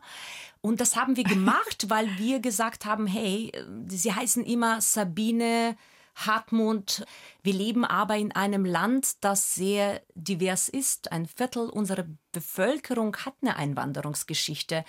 [0.62, 3.52] Und das haben wir gemacht, weil wir gesagt haben, hey,
[3.88, 5.76] sie heißen immer Sabine,
[6.18, 7.04] Hartmut.
[7.42, 11.12] Wir leben aber in einem Land, das sehr divers ist.
[11.12, 14.86] Ein Viertel unserer Bevölkerung hat eine Einwanderungsgeschichte.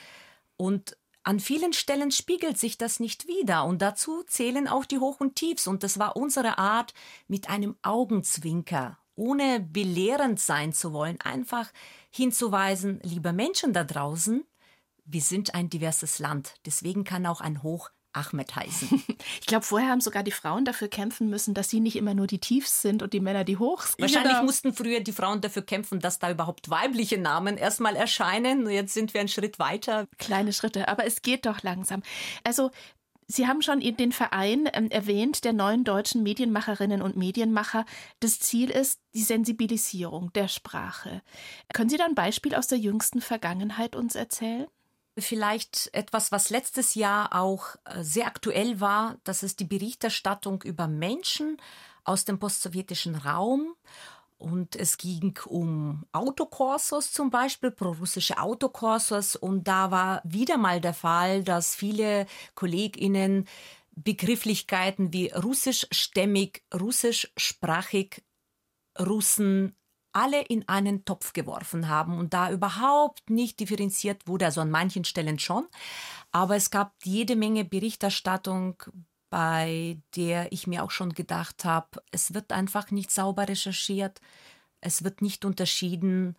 [0.59, 5.21] Und an vielen Stellen spiegelt sich das nicht wider und dazu zählen auch die Hoch
[5.21, 6.95] und Tiefs und das war unsere Art
[7.29, 11.71] mit einem Augenzwinker, ohne belehrend sein zu wollen, einfach
[12.11, 14.45] hinzuweisen, liebe Menschen da draußen,
[15.05, 19.03] wir sind ein diverses Land, deswegen kann auch ein Hoch Ahmed heißen.
[19.41, 22.27] Ich glaube, vorher haben sogar die Frauen dafür kämpfen müssen, dass sie nicht immer nur
[22.27, 23.95] die Tiefs sind und die Männer die Hochs.
[23.99, 24.45] Wahrscheinlich genau.
[24.45, 28.69] mussten früher die Frauen dafür kämpfen, dass da überhaupt weibliche Namen erstmal erscheinen.
[28.69, 30.07] Jetzt sind wir einen Schritt weiter.
[30.19, 32.03] Kleine Schritte, aber es geht doch langsam.
[32.45, 32.71] Also
[33.31, 37.85] Sie haben schon den Verein ähm, erwähnt, der neuen deutschen Medienmacherinnen und Medienmacher.
[38.19, 41.23] Das Ziel ist die Sensibilisierung der Sprache.
[41.73, 44.67] Können Sie da ein Beispiel aus der jüngsten Vergangenheit uns erzählen?
[45.21, 50.89] Vielleicht etwas, was letztes Jahr auch äh, sehr aktuell war, das ist die Berichterstattung über
[50.89, 51.57] Menschen
[52.05, 53.75] aus dem postsowjetischen Raum.
[54.39, 59.37] Und es ging um Autokorsos zum Beispiel, prorussische Autokorsos.
[59.37, 63.47] Und da war wieder mal der Fall, dass viele KollegInnen
[63.93, 68.23] Begrifflichkeiten wie russischstämmig, russischsprachig,
[68.99, 69.77] Russen
[70.13, 75.05] alle in einen Topf geworfen haben und da überhaupt nicht differenziert wurde, also an manchen
[75.05, 75.67] Stellen schon.
[76.33, 78.83] Aber es gab jede Menge Berichterstattung,
[79.31, 84.21] bei der ich mir auch schon gedacht habe, es wird einfach nicht sauber recherchiert,
[84.81, 86.37] es wird nicht unterschieden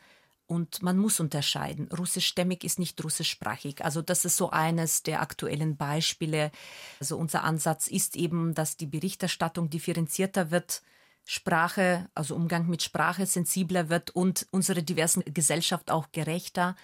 [0.52, 1.88] und man muss unterscheiden.
[1.98, 3.86] Russischstämmig ist nicht russischsprachig.
[3.86, 6.52] Also das ist so eines der aktuellen Beispiele.
[7.00, 10.82] Also unser Ansatz ist eben, dass die Berichterstattung differenzierter wird
[11.26, 16.76] Sprache, also Umgang mit Sprache sensibler wird und unsere diversen Gesellschaft auch gerechter.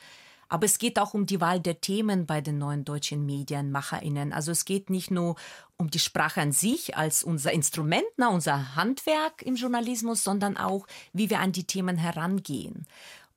[0.50, 4.32] Aber es geht auch um die Wahl der Themen bei den neuen deutschen Medienmacherinnen.
[4.32, 5.36] Also es geht nicht nur
[5.76, 10.88] um die Sprache an sich als unser Instrument, na, unser Handwerk im Journalismus, sondern auch,
[11.12, 12.88] wie wir an die Themen herangehen.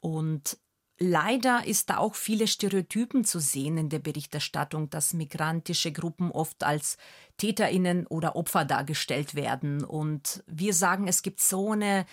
[0.00, 0.56] Und
[1.02, 6.62] Leider ist da auch viele Stereotypen zu sehen in der Berichterstattung, dass migrantische Gruppen oft
[6.62, 6.98] als
[7.38, 9.82] Täterinnen oder Opfer dargestellt werden.
[9.82, 12.04] Und wir sagen, es gibt so eine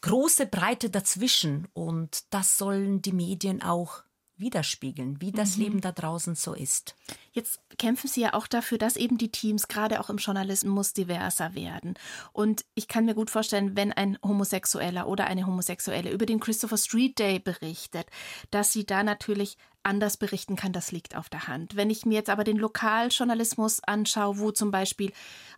[0.00, 4.02] große Breite dazwischen und das sollen die Medien auch
[4.38, 5.62] widerspiegeln, wie das mhm.
[5.62, 6.94] Leben da draußen so ist.
[7.32, 11.54] Jetzt kämpfen Sie ja auch dafür, dass eben die Teams gerade auch im Journalismus diverser
[11.54, 11.94] werden.
[12.32, 16.78] Und ich kann mir gut vorstellen, wenn ein Homosexueller oder eine Homosexuelle über den Christopher
[16.78, 18.06] Street Day berichtet,
[18.50, 21.76] dass sie da natürlich anders berichten kann, das liegt auf der Hand.
[21.76, 25.12] Wenn ich mir jetzt aber den Lokaljournalismus anschaue, wo zum Beispiel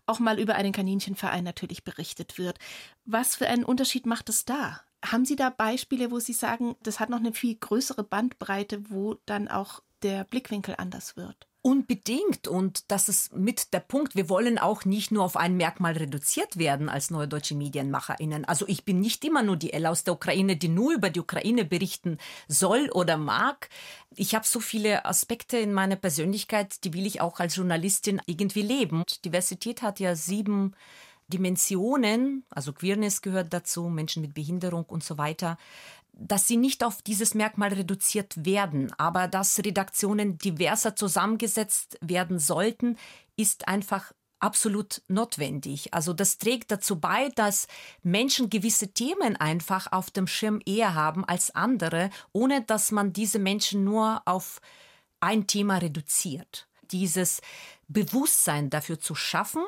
[0.06, 2.58] auch mal über einen Kaninchenverein natürlich berichtet wird,
[3.04, 4.80] was für einen Unterschied macht es da?
[5.04, 9.16] Haben Sie da Beispiele, wo Sie sagen, das hat noch eine viel größere Bandbreite, wo
[9.26, 11.46] dann auch der Blickwinkel anders wird?
[11.62, 12.48] Unbedingt.
[12.48, 14.16] Und das ist mit der Punkt.
[14.16, 18.46] Wir wollen auch nicht nur auf ein Merkmal reduziert werden als neue deutsche MedienmacherInnen.
[18.46, 21.20] Also ich bin nicht immer nur die Ella aus der Ukraine, die nur über die
[21.20, 22.16] Ukraine berichten
[22.48, 23.68] soll oder mag.
[24.16, 28.62] Ich habe so viele Aspekte in meiner Persönlichkeit, die will ich auch als Journalistin irgendwie
[28.62, 29.04] leben.
[29.26, 30.74] Diversität hat ja sieben
[31.30, 35.56] Dimensionen, also Queerness gehört dazu, Menschen mit Behinderung und so weiter,
[36.12, 42.98] dass sie nicht auf dieses Merkmal reduziert werden, aber dass Redaktionen diverser zusammengesetzt werden sollten,
[43.36, 45.94] ist einfach absolut notwendig.
[45.94, 47.68] Also das trägt dazu bei, dass
[48.02, 53.38] Menschen gewisse Themen einfach auf dem Schirm eher haben als andere, ohne dass man diese
[53.38, 54.60] Menschen nur auf
[55.20, 56.66] ein Thema reduziert.
[56.90, 57.40] Dieses
[57.88, 59.62] Bewusstsein dafür zu schaffen,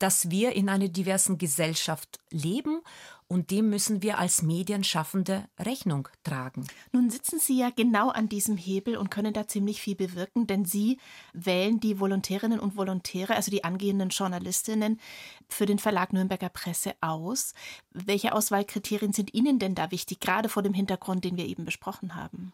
[0.00, 2.80] dass wir in einer diversen Gesellschaft leben
[3.28, 6.66] und dem müssen wir als Medienschaffende Rechnung tragen.
[6.90, 10.64] Nun sitzen Sie ja genau an diesem Hebel und können da ziemlich viel bewirken, denn
[10.64, 10.98] Sie
[11.32, 14.98] wählen die Volontärinnen und Volontäre, also die angehenden Journalistinnen,
[15.48, 17.54] für den Verlag Nürnberger Presse aus.
[17.92, 22.16] Welche Auswahlkriterien sind Ihnen denn da wichtig, gerade vor dem Hintergrund, den wir eben besprochen
[22.16, 22.52] haben?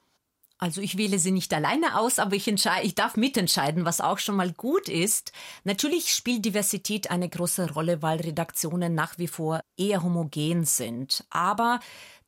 [0.59, 4.37] Also ich wähle sie nicht alleine aus, aber ich, ich darf mitentscheiden, was auch schon
[4.37, 5.33] mal gut ist.
[5.65, 11.25] Natürlich spielt Diversität eine große Rolle, weil Redaktionen nach wie vor eher homogen sind.
[11.29, 11.81] Aber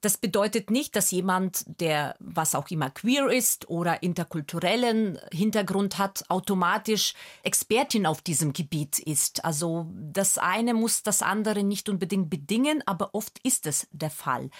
[0.03, 6.25] das bedeutet nicht, dass jemand, der was auch immer queer ist oder interkulturellen Hintergrund hat,
[6.29, 9.45] automatisch Expertin auf diesem Gebiet ist.
[9.45, 14.51] Also das eine muss das andere nicht unbedingt bedingen, aber oft ist es der Fall.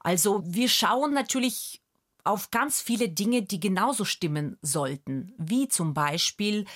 [0.00, 1.80] Also wir schauen natürlich
[2.24, 6.66] auf ganz viele Dinge, die genauso stimmen sollten, wie zum Beispiel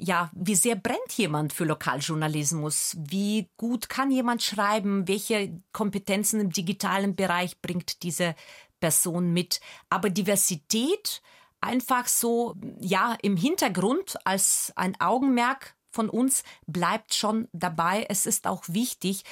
[0.00, 2.96] ja, wie sehr brennt jemand für Lokaljournalismus?
[2.98, 5.08] Wie gut kann jemand schreiben?
[5.08, 8.36] Welche Kompetenzen im digitalen Bereich bringt diese
[8.78, 9.60] Person mit?
[9.90, 11.20] Aber Diversität
[11.60, 18.06] einfach so, ja, im Hintergrund als ein Augenmerk von uns bleibt schon dabei.
[18.08, 19.24] Es ist auch wichtig.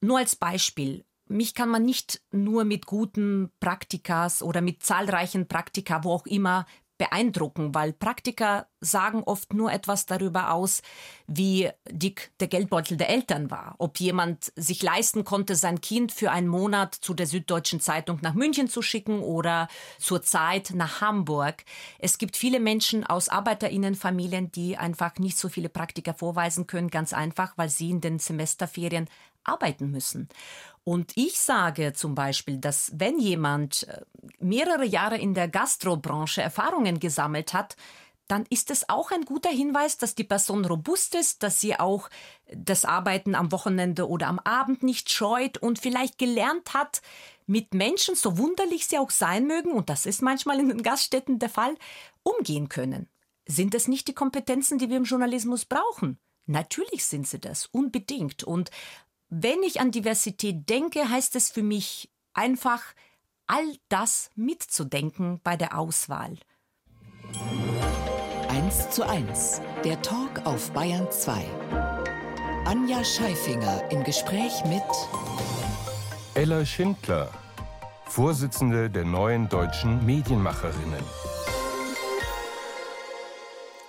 [0.00, 6.04] Nur als Beispiel mich kann man nicht nur mit guten Praktikas oder mit zahlreichen Praktika,
[6.04, 6.66] wo auch immer,
[6.98, 10.82] beeindrucken, weil Praktiker sagen oft nur etwas darüber aus,
[11.26, 13.76] wie dick der Geldbeutel der Eltern war.
[13.78, 18.34] Ob jemand sich leisten konnte, sein Kind für einen Monat zu der Süddeutschen Zeitung nach
[18.34, 21.64] München zu schicken oder zur Zeit nach Hamburg.
[21.98, 27.12] Es gibt viele Menschen aus Arbeiterinnenfamilien, die einfach nicht so viele Praktika vorweisen können, ganz
[27.12, 29.08] einfach, weil sie in den Semesterferien
[29.44, 30.28] arbeiten müssen.
[30.84, 34.02] Und ich sage zum Beispiel, dass wenn jemand äh,
[34.40, 37.76] mehrere Jahre in der Gastrobranche Erfahrungen gesammelt hat,
[38.28, 42.10] dann ist es auch ein guter Hinweis, dass die Person robust ist, dass sie auch
[42.54, 47.00] das Arbeiten am Wochenende oder am Abend nicht scheut und vielleicht gelernt hat,
[47.46, 51.38] mit Menschen, so wunderlich sie auch sein mögen, und das ist manchmal in den Gaststätten
[51.38, 51.74] der Fall,
[52.22, 53.08] umgehen können.
[53.46, 56.18] Sind das nicht die Kompetenzen, die wir im Journalismus brauchen?
[56.44, 58.44] Natürlich sind sie das, unbedingt.
[58.44, 58.70] Und
[59.30, 62.82] wenn ich an Diversität denke, heißt es für mich einfach,
[63.46, 66.38] all das mitzudenken bei der Auswahl.
[68.48, 71.44] 1 zu 1, der Talk auf Bayern 2.
[72.64, 74.82] Anja Scheifinger im Gespräch mit
[76.34, 77.30] Ella Schindler,
[78.06, 81.04] Vorsitzende der neuen deutschen Medienmacherinnen.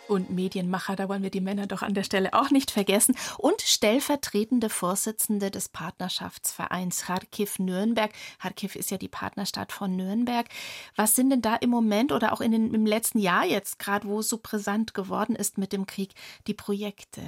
[0.09, 3.61] Und Medienmacher, da wollen wir die Männer doch an der Stelle auch nicht vergessen, und
[3.61, 8.11] stellvertretende Vorsitzende des Partnerschaftsvereins Kharkiv Nürnberg.
[8.41, 10.47] Kharkiv ist ja die Partnerstadt von Nürnberg.
[10.95, 14.07] Was sind denn da im Moment oder auch in den, im letzten Jahr jetzt, gerade
[14.07, 16.13] wo es so brisant geworden ist mit dem Krieg,
[16.47, 17.21] die Projekte?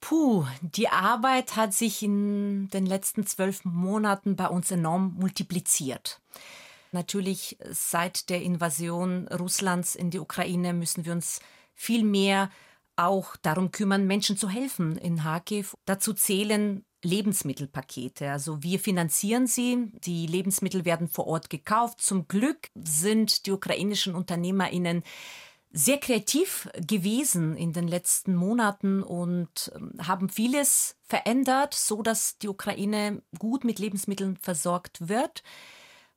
[0.00, 6.20] Puh, die Arbeit hat sich in den letzten zwölf Monaten bei uns enorm multipliziert.
[6.96, 11.40] Natürlich seit der Invasion Russlands in die Ukraine müssen wir uns
[11.74, 12.48] viel mehr
[12.96, 15.76] auch darum kümmern, Menschen zu helfen in Kharkiv.
[15.84, 18.30] Dazu zählen Lebensmittelpakete.
[18.30, 19.92] Also wir finanzieren sie.
[20.06, 22.00] Die Lebensmittel werden vor Ort gekauft.
[22.00, 25.02] Zum Glück sind die ukrainischen Unternehmerinnen
[25.72, 32.48] sehr kreativ gewesen in den letzten Monaten und ähm, haben vieles verändert, so dass die
[32.48, 35.42] Ukraine gut mit Lebensmitteln versorgt wird.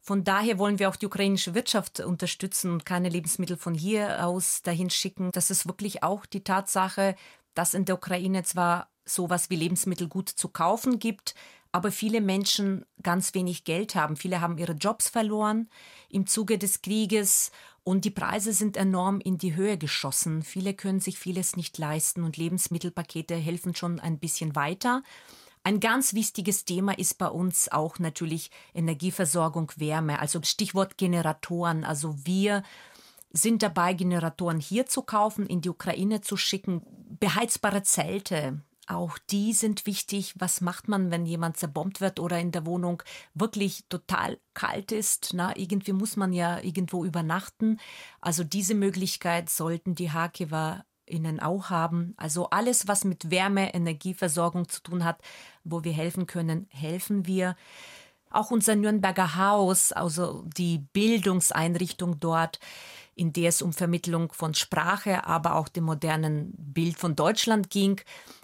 [0.10, 4.64] Von daher wollen wir auch die ukrainische Wirtschaft unterstützen und keine Lebensmittel von hier aus
[4.64, 5.30] dahin schicken.
[5.34, 7.16] Das ist wirklich auch die Tatsache,
[7.54, 11.36] dass in der Ukraine zwar sowas wie Lebensmittel gut zu kaufen gibt,
[11.72, 14.16] aber viele Menschen ganz wenig Geld haben.
[14.16, 15.70] Viele haben ihre Jobs verloren
[16.10, 17.52] im Zuge des Krieges
[17.84, 20.42] und die Preise sind enorm in die Höhe geschossen.
[20.42, 25.04] Viele können sich vieles nicht leisten und Lebensmittelpakete helfen schon ein bisschen weiter.
[25.64, 31.84] Ein ganz wichtiges Thema ist bei uns auch natürlich Energieversorgung, Wärme, also Stichwort Generatoren.
[31.84, 32.64] Also wir
[33.32, 36.82] sind dabei, Generatoren hier zu kaufen, in die Ukraine zu schicken,
[37.20, 40.34] beheizbare Zelte, auch die sind wichtig.
[40.40, 43.04] Was macht man, wenn jemand zerbombt wird oder in der Wohnung
[43.36, 45.30] wirklich total kalt ist?
[45.34, 47.80] Na, irgendwie muss man ja irgendwo übernachten.
[48.20, 52.14] Also diese Möglichkeit sollten die Hakewer Ihnen auch haben.
[52.18, 55.22] Also alles, was mit Wärme, Energieversorgung zu tun hat,
[55.64, 57.56] wo wir helfen können, helfen wir.
[58.32, 62.60] Auch unser Nürnberger Haus, also die Bildungseinrichtung dort,
[63.16, 68.00] in der es um Vermittlung von Sprache, aber auch dem modernen Bild von Deutschland ging,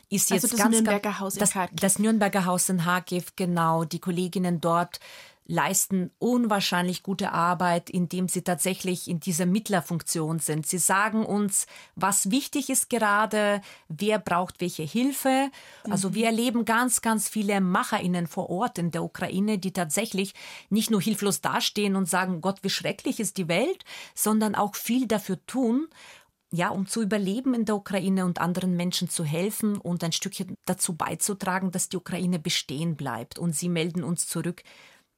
[0.10, 3.86] ist also jetzt das ganz, Nürnberger Haus das, das Nürnberger Haus in Harkiv, genau.
[3.86, 5.00] Die Kolleginnen dort
[5.48, 10.66] leisten unwahrscheinlich gute Arbeit, indem sie tatsächlich in dieser Mittlerfunktion sind.
[10.66, 15.52] Sie sagen uns, was wichtig ist gerade, wer braucht welche Hilfe.
[15.90, 16.38] Also wir mhm.
[16.38, 20.34] erleben ganz, ganz viele MacherInnen vor Ort in der Ukraine, die tatsächlich
[20.70, 23.86] nicht nur hilflos dastehen und sagen, Gott, wie schrecklich ist die Welt,
[24.16, 25.88] sondern auch viel dafür tun,
[26.52, 30.56] ja, um zu überleben in der Ukraine und anderen Menschen zu helfen und ein Stückchen
[30.66, 33.38] dazu beizutragen, dass die Ukraine bestehen bleibt.
[33.38, 34.64] Und sie melden uns zurück,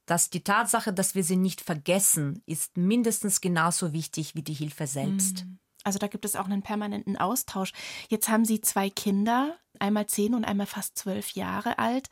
[0.08, 4.86] dass die Tatsache, dass wir sie nicht vergessen, ist mindestens genauso wichtig wie die Hilfe
[4.86, 5.44] selbst.
[5.44, 5.58] Mhm.
[5.84, 7.72] Also da gibt es auch einen permanenten Austausch.
[8.08, 12.08] Jetzt haben Sie zwei Kinder, einmal zehn und einmal fast zwölf Jahre alt.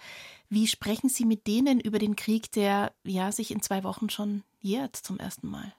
[0.49, 4.45] Wie sprechen Sie mit denen über den Krieg, der ja sich in zwei Wochen schon
[4.61, 5.73] jährt zum ersten Mal?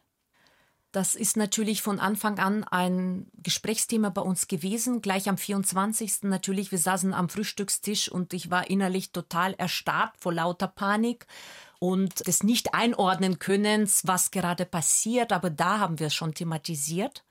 [0.91, 5.01] Das ist natürlich von Anfang an ein Gesprächsthema bei uns gewesen.
[5.01, 6.23] Gleich am 24.
[6.23, 11.27] natürlich, wir saßen am Frühstückstisch und ich war innerlich total erstarrt vor lauter Panik
[11.79, 15.31] und des nicht einordnen Könnens, was gerade passiert.
[15.31, 17.23] Aber da haben wir es schon thematisiert,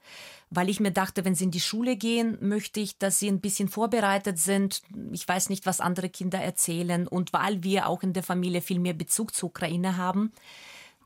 [0.51, 3.41] weil ich mir dachte, wenn sie in die Schule gehen, möchte ich, dass sie ein
[3.41, 4.83] bisschen vorbereitet sind.
[5.13, 8.79] Ich weiß nicht, was andere Kinder erzählen und weil wir auch in der Familie viel
[8.79, 10.33] mehr Bezug zur Ukraine haben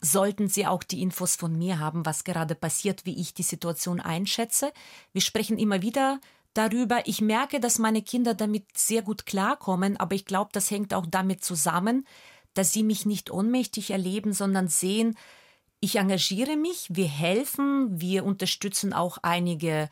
[0.00, 4.00] sollten Sie auch die Infos von mir haben, was gerade passiert, wie ich die Situation
[4.00, 4.72] einschätze.
[5.12, 6.20] Wir sprechen immer wieder
[6.54, 7.06] darüber.
[7.06, 11.06] Ich merke, dass meine Kinder damit sehr gut klarkommen, aber ich glaube, das hängt auch
[11.06, 12.06] damit zusammen,
[12.54, 15.16] dass sie mich nicht ohnmächtig erleben, sondern sehen,
[15.80, 19.88] ich engagiere mich, wir helfen, wir unterstützen auch einige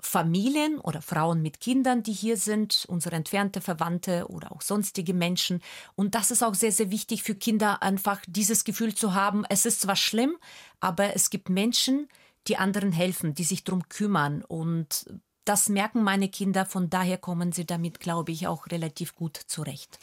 [0.00, 5.60] Familien oder Frauen mit Kindern, die hier sind, unsere entfernte Verwandte oder auch sonstige Menschen.
[5.96, 9.66] Und das ist auch sehr, sehr wichtig für Kinder, einfach dieses Gefühl zu haben, es
[9.66, 10.36] ist zwar schlimm,
[10.78, 12.08] aber es gibt Menschen,
[12.46, 14.44] die anderen helfen, die sich darum kümmern.
[14.44, 15.06] Und
[15.44, 19.98] das merken meine Kinder, von daher kommen sie damit, glaube ich, auch relativ gut zurecht.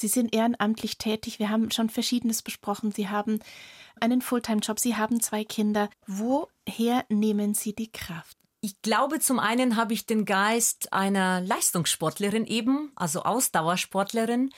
[0.00, 1.38] Sie sind ehrenamtlich tätig.
[1.38, 2.90] Wir haben schon Verschiedenes besprochen.
[2.92, 3.40] Sie haben
[4.00, 4.80] einen Fulltime-Job.
[4.80, 5.90] Sie haben zwei Kinder.
[6.06, 8.36] Woher nehmen Sie die Kraft?
[8.62, 14.50] Ich glaube, zum einen habe ich den Geist einer Leistungssportlerin eben, also Ausdauersportlerin,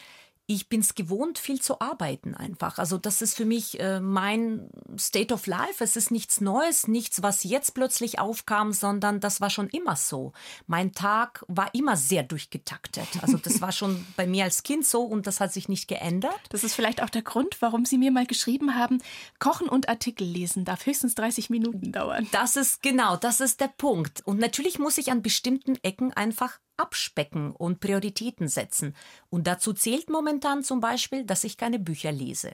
[0.55, 2.79] ich bin es gewohnt, viel zu arbeiten einfach.
[2.79, 5.83] Also das ist für mich äh, mein State of Life.
[5.83, 10.33] Es ist nichts Neues, nichts, was jetzt plötzlich aufkam, sondern das war schon immer so.
[10.67, 13.09] Mein Tag war immer sehr durchgetaktet.
[13.23, 16.41] Also das war schon bei mir als Kind so und das hat sich nicht geändert.
[16.51, 19.03] Das ist vielleicht auch der Grund, warum Sie mir mal geschrieben haben,
[19.39, 22.29] Kochen und Artikel lesen darf höchstens 30 Minuten dauern.
[22.33, 24.23] Das ist genau, das ist der Punkt.
[24.27, 28.95] Und natürlich muss ich an bestimmten Ecken einfach abspecken und Prioritäten setzen.
[29.31, 32.53] Und dazu zählt momentan zum Beispiel, dass ich keine Bücher lese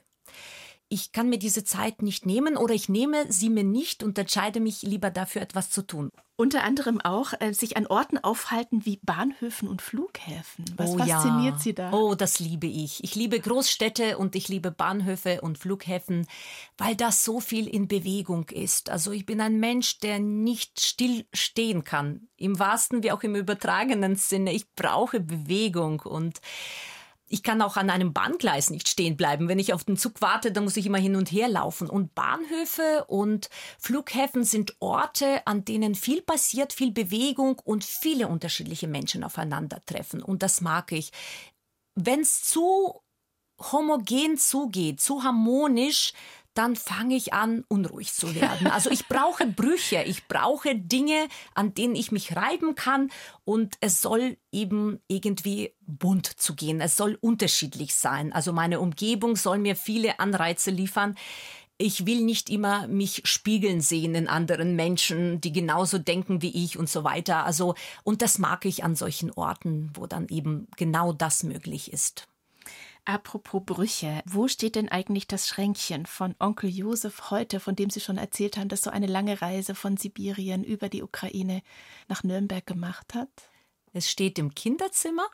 [0.88, 4.60] ich kann mir diese Zeit nicht nehmen oder ich nehme sie mir nicht und entscheide
[4.60, 6.10] mich lieber dafür etwas zu tun.
[6.40, 10.64] Unter anderem auch äh, sich an Orten aufhalten wie Bahnhöfen und Flughäfen.
[10.76, 11.58] Was oh, fasziniert ja.
[11.58, 11.92] Sie da?
[11.92, 13.02] Oh, das liebe ich.
[13.02, 16.28] Ich liebe Großstädte und ich liebe Bahnhöfe und Flughäfen,
[16.76, 18.88] weil das so viel in Bewegung ist.
[18.88, 22.28] Also ich bin ein Mensch, der nicht still stehen kann.
[22.36, 24.52] Im wahrsten wie auch im übertragenen Sinne.
[24.52, 26.40] Ich brauche Bewegung und
[27.28, 29.48] ich kann auch an einem Bahngleis nicht stehen bleiben.
[29.48, 31.88] Wenn ich auf den Zug warte, dann muss ich immer hin und her laufen.
[31.88, 38.88] Und Bahnhöfe und Flughäfen sind Orte, an denen viel passiert, viel Bewegung und viele unterschiedliche
[38.88, 40.22] Menschen aufeinandertreffen.
[40.22, 41.12] Und das mag ich.
[41.94, 43.00] wenn es zu
[43.72, 46.12] homogen zugeht, zu harmonisch,
[46.58, 48.66] dann fange ich an, unruhig zu werden.
[48.66, 53.10] Also ich brauche Brüche, ich brauche Dinge, an denen ich mich reiben kann
[53.44, 56.80] und es soll eben irgendwie bunt zu gehen.
[56.80, 58.32] Es soll unterschiedlich sein.
[58.32, 61.14] Also meine Umgebung soll mir viele Anreize liefern.
[61.76, 66.76] Ich will nicht immer mich spiegeln sehen in anderen Menschen, die genauso denken wie ich
[66.76, 67.46] und so weiter.
[67.46, 72.26] Also, und das mag ich an solchen Orten, wo dann eben genau das möglich ist.
[73.08, 78.00] Apropos Brüche, wo steht denn eigentlich das Schränkchen von Onkel Josef heute, von dem Sie
[78.00, 81.62] schon erzählt haben, dass so eine lange Reise von Sibirien über die Ukraine
[82.08, 83.30] nach Nürnberg gemacht hat?
[83.94, 85.26] Es steht im Kinderzimmer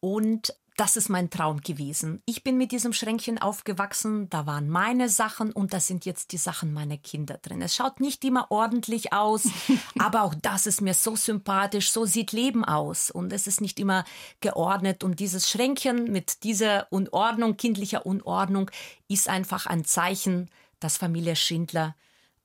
[0.00, 2.22] und das ist mein Traum gewesen.
[2.24, 6.36] Ich bin mit diesem Schränkchen aufgewachsen, da waren meine Sachen und da sind jetzt die
[6.36, 7.60] Sachen meiner Kinder drin.
[7.62, 9.48] Es schaut nicht immer ordentlich aus,
[9.98, 13.80] aber auch das ist mir so sympathisch, so sieht Leben aus und es ist nicht
[13.80, 14.04] immer
[14.40, 18.70] geordnet und dieses Schränkchen mit dieser Unordnung, kindlicher Unordnung
[19.08, 20.48] ist einfach ein Zeichen,
[20.78, 21.96] dass Familie Schindler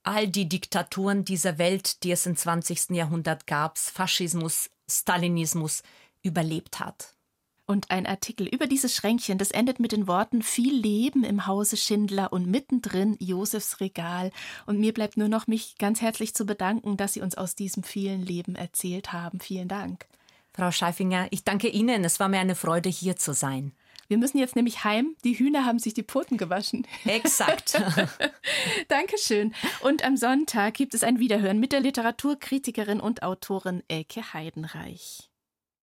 [0.02, 2.90] all die Diktaturen dieser Welt, die es im 20.
[2.90, 5.84] Jahrhundert gab, Faschismus, Stalinismus,
[6.22, 7.14] überlebt hat.
[7.66, 11.78] Und ein Artikel über dieses Schränkchen, das endet mit den Worten viel Leben im Hause
[11.78, 14.32] Schindler und mittendrin Josefs Regal.
[14.66, 17.82] Und mir bleibt nur noch mich ganz herzlich zu bedanken, dass Sie uns aus diesem
[17.82, 19.40] vielen Leben erzählt haben.
[19.40, 20.06] Vielen Dank.
[20.52, 22.04] Frau Scheifinger, ich danke Ihnen.
[22.04, 23.72] Es war mir eine Freude, hier zu sein.
[24.08, 25.16] Wir müssen jetzt nämlich heim.
[25.24, 26.86] Die Hühner haben sich die Pfoten gewaschen.
[27.04, 27.80] Exakt.
[28.88, 29.54] Dankeschön.
[29.80, 35.30] Und am Sonntag gibt es ein Wiederhören mit der Literaturkritikerin und Autorin Elke Heidenreich.